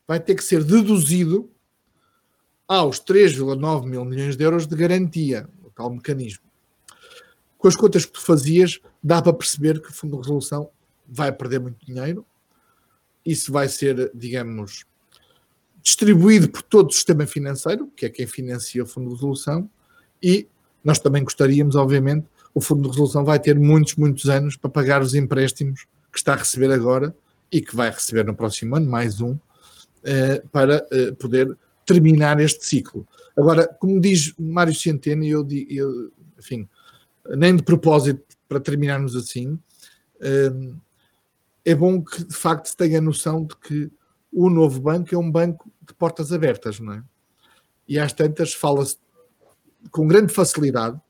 vai 0.07 0.21
ter 0.21 0.35
que 0.37 0.45
ser 0.45 0.63
deduzido 0.63 1.51
aos 2.69 3.01
3,9 3.01 3.87
mil 3.87 4.05
milhões 4.05 4.37
de 4.37 4.45
euros 4.45 4.67
de 4.67 4.77
garantia, 4.77 5.49
o 5.65 5.71
tal 5.71 5.91
mecanismo. 5.91 6.45
Com 7.59 7.69
as 7.69 7.75
contas 7.75 8.05
que 8.05 8.13
tu 8.13 8.21
fazias, 8.21 8.81
dá 9.03 9.21
para 9.21 9.33
perceber 9.33 9.81
que 9.81 9.91
o 9.91 9.93
Fundo 9.93 10.17
de 10.17 10.23
Resolução 10.23 10.71
vai 11.09 11.33
perder 11.33 11.61
muito 11.61 11.85
dinheiro 11.85 12.25
isso 13.27 13.53
vai 13.53 13.69
ser, 13.69 14.11
digamos, 14.15 14.87
distribuído 15.83 16.49
por 16.49 16.63
todo 16.63 16.89
o 16.89 16.93
sistema 16.93 17.27
financeiro, 17.27 17.91
que 17.97 18.07
é 18.07 18.09
quem 18.09 18.27
financia 18.27 18.83
o 18.83 18.87
Fundo 18.87 19.09
de 19.09 19.15
Resolução, 19.17 19.69
e 20.23 20.49
nós 20.83 20.99
também 20.99 21.23
gostaríamos, 21.23 21.77
obviamente, 21.77 22.27
o 22.55 22.61
Fundo 22.61 22.83
de 22.83 22.89
Resolução 22.89 23.25
vai 23.25 23.39
ter 23.39 23.59
muitos, 23.59 23.97
muitos 23.97 24.29
anos 24.29 24.57
para 24.57 24.71
pagar 24.71 25.03
os 25.03 25.15
empréstimos 25.15 25.85
que 26.13 26.19
está 26.19 26.33
a 26.33 26.37
receber 26.37 26.73
agora 26.73 27.15
e 27.53 27.61
que 27.61 27.77
vai 27.77 27.91
receber 27.91 28.25
no 28.25 28.35
próximo 28.35 28.77
ano, 28.77 28.89
mais 28.89 29.21
um, 29.21 29.37
eh, 30.03 30.43
para 30.51 30.87
eh, 30.91 31.13
poder 31.13 31.57
terminar 31.85 32.41
este 32.41 32.65
ciclo. 32.65 33.07
Agora, 33.37 33.67
como 33.67 34.01
diz 34.01 34.33
Mário 34.39 34.75
Centeno, 34.75 35.25
eu, 35.25 35.47
eu 35.69 36.11
enfim, 36.39 36.69
nem 37.37 37.55
de 37.55 37.63
propósito 37.63 38.23
para 38.49 38.61
terminarmos 38.61 39.15
assim, 39.15 39.59
eh, 40.21 40.53
é 41.67 41.75
bom 41.75 42.03
que 42.03 42.25
de 42.25 42.35
facto 42.35 42.67
se 42.67 42.77
tenha 42.77 42.99
a 42.99 43.03
noção 43.03 43.45
de 43.45 43.57
que 43.57 43.91
o 44.33 44.49
novo 44.49 44.81
banco 44.81 45.13
é 45.13 45.19
um 45.19 45.31
banco 45.31 45.71
de 45.83 45.93
portas 45.93 46.33
abertas, 46.33 46.79
não 46.79 46.93
é? 46.93 47.03
e 47.89 47.99
às 47.99 48.13
tantas 48.13 48.55
fala-se 48.55 48.97
com 49.91 50.07
grande 50.07 50.33
facilidade 50.33 51.01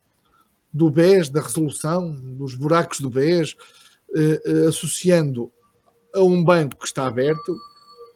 do 0.72 0.90
BES, 0.90 1.30
da 1.30 1.40
resolução, 1.40 2.12
dos 2.12 2.54
buracos 2.54 3.00
do 3.00 3.08
BES, 3.08 3.56
eh, 4.14 4.42
eh, 4.44 4.66
associando 4.68 5.50
a 6.14 6.20
um 6.22 6.44
banco 6.44 6.76
que 6.78 6.86
está 6.86 7.06
aberto 7.06 7.56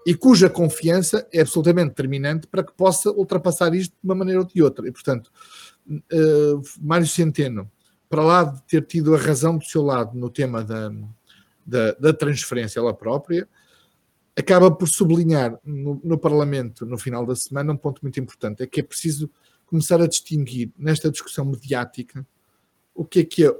e 0.06 0.14
cuja 0.14 0.50
confiança 0.50 1.26
é 1.32 1.40
absolutamente 1.40 1.90
determinante 1.90 2.46
para 2.46 2.64
que 2.64 2.72
possa 2.72 3.10
ultrapassar 3.10 3.74
isto 3.74 3.92
de 3.92 4.04
uma 4.04 4.14
maneira 4.14 4.40
ou 4.40 4.46
de 4.46 4.62
outra. 4.62 4.86
E, 4.88 4.92
portanto, 4.92 5.30
uh, 5.88 6.62
Mário 6.80 7.06
Centeno, 7.06 7.70
para 8.08 8.22
lá 8.22 8.44
de 8.44 8.62
ter 8.62 8.86
tido 8.86 9.14
a 9.14 9.18
razão 9.18 9.58
do 9.58 9.64
seu 9.64 9.82
lado 9.82 10.18
no 10.18 10.30
tema 10.30 10.64
da, 10.64 10.90
da, 11.64 11.92
da 11.92 12.12
transferência 12.12 12.78
ela 12.78 12.94
própria, 12.94 13.48
acaba 14.36 14.70
por 14.70 14.88
sublinhar 14.88 15.58
no, 15.64 16.00
no, 16.02 16.18
Parlamento, 16.18 16.86
no 16.86 16.98
final 16.98 17.26
da 17.26 17.36
semana, 17.36 17.72
um 17.72 17.76
ponto 17.76 18.00
muito 18.02 18.18
importante: 18.18 18.62
é 18.62 18.66
que 18.66 18.80
é 18.80 18.82
preciso 18.82 19.30
começar 19.66 20.00
a 20.00 20.06
distinguir 20.06 20.72
nesta 20.76 21.10
discussão 21.10 21.44
mediática 21.44 22.26
o 22.94 23.04
que 23.04 23.20
é 23.20 23.24
que 23.24 23.44
é 23.44 23.56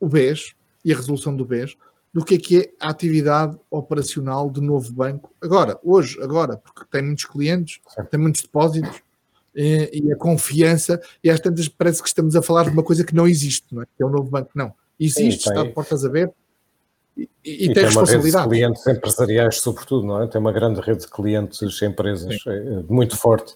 o 0.00 0.08
BES 0.08 0.54
e 0.84 0.92
a 0.92 0.96
resolução 0.96 1.34
do 1.36 1.44
BES 1.44 1.76
do 2.12 2.24
que 2.24 2.34
é 2.34 2.38
que 2.38 2.58
é 2.58 2.72
a 2.78 2.90
atividade 2.90 3.56
operacional 3.70 4.50
do 4.50 4.60
novo 4.60 4.92
banco 4.92 5.34
agora, 5.40 5.78
hoje, 5.82 6.20
agora, 6.20 6.58
porque 6.58 6.84
tem 6.90 7.02
muitos 7.02 7.24
clientes, 7.24 7.80
tem 8.10 8.20
muitos 8.20 8.42
depósitos 8.42 9.02
e, 9.54 9.90
e, 10.04 10.12
a 10.12 10.16
confiança, 10.16 11.00
e 11.24 11.30
às 11.30 11.40
tantas 11.40 11.68
parece 11.68 12.02
que 12.02 12.08
estamos 12.08 12.36
a 12.36 12.42
falar 12.42 12.64
de 12.64 12.70
uma 12.70 12.82
coisa 12.82 13.04
que 13.04 13.14
não 13.14 13.26
existe, 13.26 13.74
não 13.74 13.82
é? 13.82 13.86
Que 13.86 14.02
é 14.02 14.06
o 14.06 14.10
novo 14.10 14.30
banco, 14.30 14.50
não. 14.54 14.74
Existe, 15.00 15.44
Sim, 15.44 15.50
está 15.50 15.62
de 15.64 15.70
portas 15.70 16.04
abertas 16.04 16.41
e, 17.44 17.66
e, 17.66 17.70
e 17.70 17.74
tem, 17.74 17.84
responsabilidade. 17.84 18.46
Uma 18.46 18.54
rede 18.54 18.66
de 18.66 18.72
clientes 18.72 18.86
empresariais, 18.86 19.58
sobretudo, 19.58 20.06
não 20.06 20.22
é? 20.22 20.26
Tem 20.26 20.40
uma 20.40 20.52
grande 20.52 20.80
rede 20.80 21.00
de 21.00 21.08
clientes, 21.08 21.82
empresas 21.82 22.42
Sim. 22.42 22.50
Eh, 22.50 22.82
muito 22.88 23.16
forte 23.16 23.54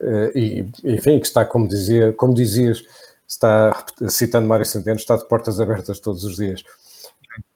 eh, 0.00 0.32
e, 0.34 0.66
enfim, 0.84 1.18
que 1.18 1.26
está, 1.26 1.44
como, 1.44 1.66
dizia, 1.68 2.12
como 2.12 2.34
dizias, 2.34 2.82
está, 3.26 3.84
citando 4.08 4.46
Mário 4.46 4.66
Centeno, 4.66 4.96
está 4.96 5.16
de 5.16 5.26
portas 5.26 5.60
abertas 5.60 6.00
todos 6.00 6.24
os 6.24 6.36
dias. 6.36 6.62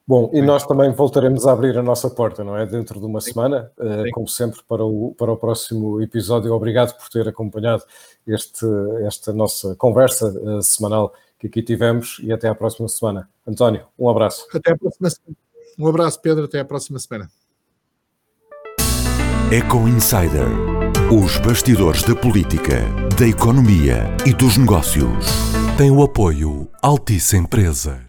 Bom, 0.09 0.31
e 0.33 0.41
nós 0.41 0.65
também 0.65 0.93
voltaremos 0.93 1.49
a 1.49 1.53
abrir 1.53 1.77
a 1.77 1.83
nossa 1.83 2.09
porta, 2.09 2.45
não 2.45 2.57
é? 2.57 2.65
Dentro 2.65 3.01
de 3.01 3.07
uma 3.07 3.21
semana, 3.21 3.73
uh, 3.77 4.09
como 4.13 4.29
sempre, 4.29 4.61
para 4.69 4.85
o, 4.85 5.13
para 5.19 5.33
o 5.33 5.37
próximo 5.37 6.01
episódio. 6.01 6.53
Obrigado 6.53 6.97
por 6.97 7.09
ter 7.09 7.27
acompanhado 7.27 7.83
este, 8.25 8.65
esta 9.05 9.33
nossa 9.33 9.75
conversa 9.75 10.29
uh, 10.29 10.63
semanal 10.63 11.13
que 11.41 11.49
aqui 11.49 11.61
tivemos 11.61 12.21
e 12.23 12.33
até 12.33 12.49
à 12.49 12.55
próxima 12.55 12.89
semana. 12.89 13.29
António, 13.45 13.85
um 13.99 14.09
abraço. 14.09 14.47
Até 14.55 14.71
à 14.71 14.79
próxima 14.79 15.11
semana. 15.11 15.46
Um 15.79 15.87
abraço, 15.87 16.21
Pedro, 16.21 16.45
até 16.45 16.61
à 16.61 16.65
próxima 16.65 16.99
semana. 16.99 17.31
Eco 19.53 19.87
Insider. 19.89 20.49
Os 21.13 21.39
bastidores 21.39 22.03
da 22.03 22.17
política, 22.17 22.81
da 23.19 23.29
economia 23.29 24.09
e 24.27 24.33
dos 24.33 24.57
negócios. 24.57 25.27
Tem 25.79 25.91
o 25.91 26.03
apoio 26.03 26.69
Altice 26.83 27.37
Empresa. 27.37 28.06